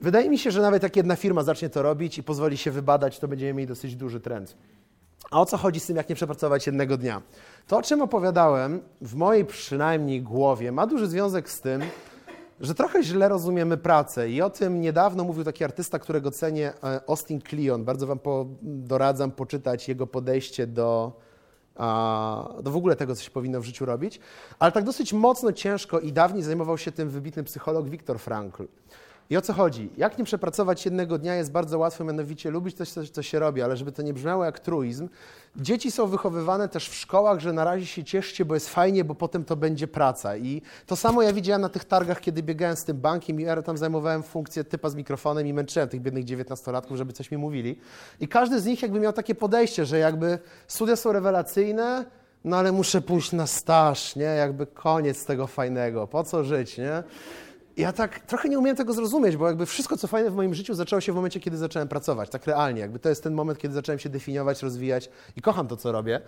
Wydaje 0.00 0.30
mi 0.30 0.38
się, 0.38 0.50
że 0.50 0.62
nawet 0.62 0.82
jak 0.82 0.96
jedna 0.96 1.16
firma 1.16 1.42
zacznie 1.42 1.70
to 1.70 1.82
robić 1.82 2.18
i 2.18 2.22
pozwoli 2.22 2.56
się 2.56 2.70
wybadać, 2.70 3.18
to 3.18 3.28
będziemy 3.28 3.54
mieli 3.54 3.66
dosyć 3.66 3.96
duży 3.96 4.20
trend. 4.20 4.56
A 5.30 5.40
o 5.40 5.46
co 5.46 5.56
chodzi 5.56 5.80
z 5.80 5.86
tym, 5.86 5.96
jak 5.96 6.08
nie 6.08 6.14
przepracować 6.14 6.66
jednego 6.66 6.96
dnia? 6.96 7.22
To, 7.66 7.78
o 7.78 7.82
czym 7.82 8.02
opowiadałem, 8.02 8.80
w 9.00 9.14
mojej 9.14 9.44
przynajmniej 9.44 10.22
głowie, 10.22 10.72
ma 10.72 10.86
duży 10.86 11.06
związek 11.06 11.50
z 11.50 11.60
tym, 11.60 11.82
że 12.60 12.74
trochę 12.74 13.02
źle 13.02 13.28
rozumiemy 13.28 13.76
pracę. 13.76 14.30
I 14.30 14.42
o 14.42 14.50
tym 14.50 14.80
niedawno 14.80 15.24
mówił 15.24 15.44
taki 15.44 15.64
artysta, 15.64 15.98
którego 15.98 16.30
cenię, 16.30 16.72
e, 16.84 17.00
Austin 17.08 17.40
Kleon. 17.40 17.84
Bardzo 17.84 18.06
Wam 18.06 18.18
po, 18.18 18.46
doradzam 18.62 19.30
poczytać 19.30 19.88
jego 19.88 20.06
podejście 20.06 20.66
do, 20.66 21.12
do 22.62 22.70
w 22.70 22.76
ogóle 22.76 22.96
tego, 22.96 23.14
co 23.14 23.22
się 23.22 23.30
powinno 23.30 23.60
w 23.60 23.64
życiu 23.64 23.84
robić. 23.84 24.20
Ale 24.58 24.72
tak 24.72 24.84
dosyć 24.84 25.12
mocno, 25.12 25.52
ciężko 25.52 26.00
i 26.00 26.12
dawniej 26.12 26.42
zajmował 26.42 26.78
się 26.78 26.92
tym 26.92 27.10
wybitny 27.10 27.44
psycholog 27.44 27.88
Viktor 27.88 28.18
Frankl. 28.18 28.64
I 29.30 29.36
o 29.36 29.40
co 29.40 29.52
chodzi? 29.52 29.90
Jak 29.96 30.18
nie 30.18 30.24
przepracować 30.24 30.84
jednego 30.84 31.18
dnia 31.18 31.34
jest 31.34 31.52
bardzo 31.52 31.78
łatwo, 31.78 32.04
mianowicie 32.04 32.50
lubić 32.50 32.76
coś, 32.76 33.10
co 33.10 33.22
się 33.22 33.38
robi, 33.38 33.62
ale 33.62 33.76
żeby 33.76 33.92
to 33.92 34.02
nie 34.02 34.14
brzmiało 34.14 34.44
jak 34.44 34.60
truizm. 34.60 35.08
Dzieci 35.56 35.90
są 35.90 36.06
wychowywane 36.06 36.68
też 36.68 36.88
w 36.88 36.94
szkołach, 36.94 37.40
że 37.40 37.52
na 37.52 37.64
razie 37.64 37.86
się 37.86 38.04
cieszcie, 38.04 38.44
bo 38.44 38.54
jest 38.54 38.68
fajnie, 38.68 39.04
bo 39.04 39.14
potem 39.14 39.44
to 39.44 39.56
będzie 39.56 39.88
praca. 39.88 40.36
I 40.36 40.62
to 40.86 40.96
samo 40.96 41.22
ja 41.22 41.32
widziałem 41.32 41.62
na 41.62 41.68
tych 41.68 41.84
targach, 41.84 42.20
kiedy 42.20 42.42
biegałem 42.42 42.76
z 42.76 42.84
tym 42.84 42.96
bankiem 42.96 43.40
i 43.40 43.42
ja 43.42 43.62
tam 43.62 43.76
zajmowałem 43.76 44.22
funkcję 44.22 44.64
typa 44.64 44.90
z 44.90 44.94
mikrofonem 44.94 45.46
i 45.46 45.52
męczyłem 45.52 45.88
tych 45.88 46.00
biednych 46.00 46.24
dziewiętnastolatków, 46.24 46.96
żeby 46.96 47.12
coś 47.12 47.30
mi 47.30 47.38
mówili. 47.38 47.78
I 48.20 48.28
każdy 48.28 48.60
z 48.60 48.66
nich 48.66 48.82
jakby 48.82 49.00
miał 49.00 49.12
takie 49.12 49.34
podejście, 49.34 49.86
że 49.86 49.98
jakby 49.98 50.38
studia 50.68 50.96
są 50.96 51.12
rewelacyjne, 51.12 52.04
no 52.44 52.56
ale 52.56 52.72
muszę 52.72 53.00
pójść 53.00 53.32
na 53.32 53.46
staż, 53.46 54.16
nie? 54.16 54.24
Jakby 54.24 54.66
koniec 54.66 55.24
tego 55.24 55.46
fajnego, 55.46 56.06
po 56.06 56.24
co 56.24 56.44
żyć, 56.44 56.78
nie? 56.78 57.02
Ja 57.76 57.92
tak 57.92 58.20
trochę 58.20 58.48
nie 58.48 58.58
umiałem 58.58 58.76
tego 58.76 58.92
zrozumieć, 58.92 59.36
bo 59.36 59.46
jakby 59.46 59.66
wszystko, 59.66 59.96
co 59.96 60.08
fajne 60.08 60.30
w 60.30 60.34
moim 60.34 60.54
życiu, 60.54 60.74
zaczęło 60.74 61.00
się 61.00 61.12
w 61.12 61.14
momencie, 61.14 61.40
kiedy 61.40 61.56
zacząłem 61.56 61.88
pracować, 61.88 62.30
tak 62.30 62.46
realnie. 62.46 62.80
Jakby 62.80 62.98
to 62.98 63.08
jest 63.08 63.22
ten 63.22 63.34
moment, 63.34 63.58
kiedy 63.58 63.74
zacząłem 63.74 63.98
się 63.98 64.08
definiować, 64.08 64.62
rozwijać 64.62 65.10
i 65.36 65.40
kocham 65.42 65.68
to, 65.68 65.76
co 65.76 65.92
robię, 65.92 66.20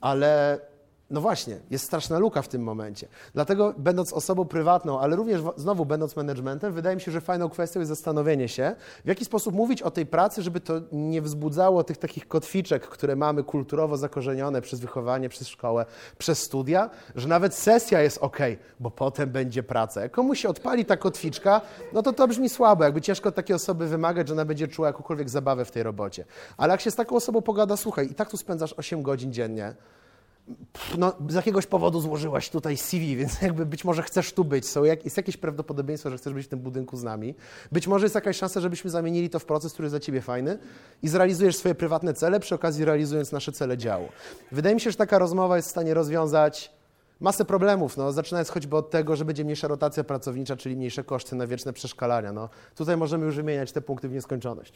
ale 0.00 0.60
no 1.10 1.20
właśnie, 1.20 1.58
jest 1.70 1.84
straszna 1.84 2.18
luka 2.18 2.42
w 2.42 2.48
tym 2.48 2.62
momencie. 2.62 3.08
Dlatego, 3.34 3.74
będąc 3.78 4.12
osobą 4.12 4.44
prywatną, 4.44 5.00
ale 5.00 5.16
również 5.16 5.40
znowu 5.56 5.86
będąc 5.86 6.16
managementem, 6.16 6.72
wydaje 6.72 6.96
mi 6.96 7.02
się, 7.02 7.12
że 7.12 7.20
fajną 7.20 7.48
kwestią 7.48 7.80
jest 7.80 7.88
zastanowienie 7.88 8.48
się, 8.48 8.76
w 9.04 9.08
jaki 9.08 9.24
sposób 9.24 9.54
mówić 9.54 9.82
o 9.82 9.90
tej 9.90 10.06
pracy, 10.06 10.42
żeby 10.42 10.60
to 10.60 10.74
nie 10.92 11.22
wzbudzało 11.22 11.84
tych 11.84 11.96
takich 11.96 12.28
kotwiczek, 12.28 12.88
które 12.88 13.16
mamy 13.16 13.42
kulturowo 13.42 13.96
zakorzenione 13.96 14.62
przez 14.62 14.80
wychowanie, 14.80 15.28
przez 15.28 15.48
szkołę, 15.48 15.86
przez 16.18 16.38
studia, 16.38 16.90
że 17.14 17.28
nawet 17.28 17.54
sesja 17.54 18.02
jest 18.02 18.18
ok, 18.18 18.38
bo 18.80 18.90
potem 18.90 19.30
będzie 19.30 19.62
praca. 19.62 20.00
Jak 20.00 20.12
komuś 20.12 20.40
się 20.40 20.48
odpali 20.48 20.84
ta 20.84 20.96
kotwiczka, 20.96 21.60
no 21.92 22.02
to 22.02 22.12
to 22.12 22.28
brzmi 22.28 22.48
słabo, 22.48 22.84
jakby 22.84 23.00
ciężko 23.00 23.28
od 23.28 23.34
takiej 23.34 23.56
osoby 23.56 23.86
wymagać, 23.86 24.28
że 24.28 24.34
ona 24.34 24.44
będzie 24.44 24.68
czuła 24.68 24.88
jakąkolwiek 24.88 25.28
zabawę 25.28 25.64
w 25.64 25.70
tej 25.70 25.82
robocie. 25.82 26.24
Ale 26.56 26.70
jak 26.70 26.80
się 26.80 26.90
z 26.90 26.94
taką 26.94 27.16
osobą 27.16 27.42
pogada, 27.42 27.76
słuchaj, 27.76 28.10
i 28.10 28.14
tak 28.14 28.30
tu 28.30 28.36
spędzasz 28.36 28.72
8 28.72 29.02
godzin 29.02 29.32
dziennie, 29.32 29.74
no, 30.98 31.12
z 31.28 31.34
jakiegoś 31.34 31.66
powodu 31.66 32.00
złożyłaś 32.00 32.50
tutaj 32.50 32.76
CV, 32.76 33.16
więc 33.16 33.42
jakby 33.42 33.66
być 33.66 33.84
może 33.84 34.02
chcesz 34.02 34.32
tu 34.32 34.44
być. 34.44 34.68
Są 34.68 34.84
jak, 34.84 35.04
jest 35.04 35.16
jakieś 35.16 35.36
prawdopodobieństwo, 35.36 36.10
że 36.10 36.16
chcesz 36.16 36.32
być 36.32 36.46
w 36.46 36.48
tym 36.48 36.58
budynku 36.58 36.96
z 36.96 37.02
nami. 37.02 37.34
Być 37.72 37.86
może 37.86 38.04
jest 38.04 38.14
jakaś 38.14 38.36
szansa, 38.36 38.60
żebyśmy 38.60 38.90
zamienili 38.90 39.30
to 39.30 39.38
w 39.38 39.44
proces, 39.44 39.72
który 39.72 39.86
jest 39.86 39.92
dla 39.92 40.00
Ciebie 40.00 40.20
fajny 40.20 40.58
i 41.02 41.08
zrealizujesz 41.08 41.56
swoje 41.56 41.74
prywatne 41.74 42.14
cele, 42.14 42.40
przy 42.40 42.54
okazji 42.54 42.84
realizując 42.84 43.32
nasze 43.32 43.52
cele 43.52 43.78
działu. 43.78 44.08
Wydaje 44.52 44.74
mi 44.74 44.80
się, 44.80 44.90
że 44.90 44.96
taka 44.96 45.18
rozmowa 45.18 45.56
jest 45.56 45.68
w 45.68 45.70
stanie 45.70 45.94
rozwiązać 45.94 46.72
masę 47.20 47.44
problemów, 47.44 47.96
no, 47.96 48.12
zaczynając 48.12 48.50
choćby 48.50 48.76
od 48.76 48.90
tego, 48.90 49.16
że 49.16 49.24
będzie 49.24 49.44
mniejsza 49.44 49.68
rotacja 49.68 50.04
pracownicza, 50.04 50.56
czyli 50.56 50.76
mniejsze 50.76 51.04
koszty 51.04 51.36
na 51.36 51.46
wieczne 51.46 51.72
przeszkalania. 51.72 52.32
No, 52.32 52.48
tutaj 52.74 52.96
możemy 52.96 53.26
już 53.26 53.36
wymieniać 53.36 53.72
te 53.72 53.80
punkty 53.80 54.08
w 54.08 54.12
nieskończoność. 54.12 54.72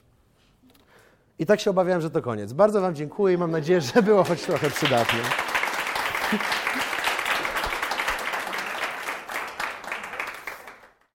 I 1.38 1.46
tak 1.46 1.60
się 1.60 1.70
obawiałem, 1.70 2.02
że 2.02 2.10
to 2.10 2.22
koniec. 2.22 2.52
Bardzo 2.52 2.80
Wam 2.80 2.94
dziękuję 2.94 3.34
i 3.34 3.38
mam 3.38 3.50
nadzieję, 3.50 3.80
że 3.80 4.02
było 4.02 4.24
choć 4.24 4.42
trochę 4.42 4.70
przydatne. 4.70 5.18
Thank 6.30 6.42
you. 6.62 6.67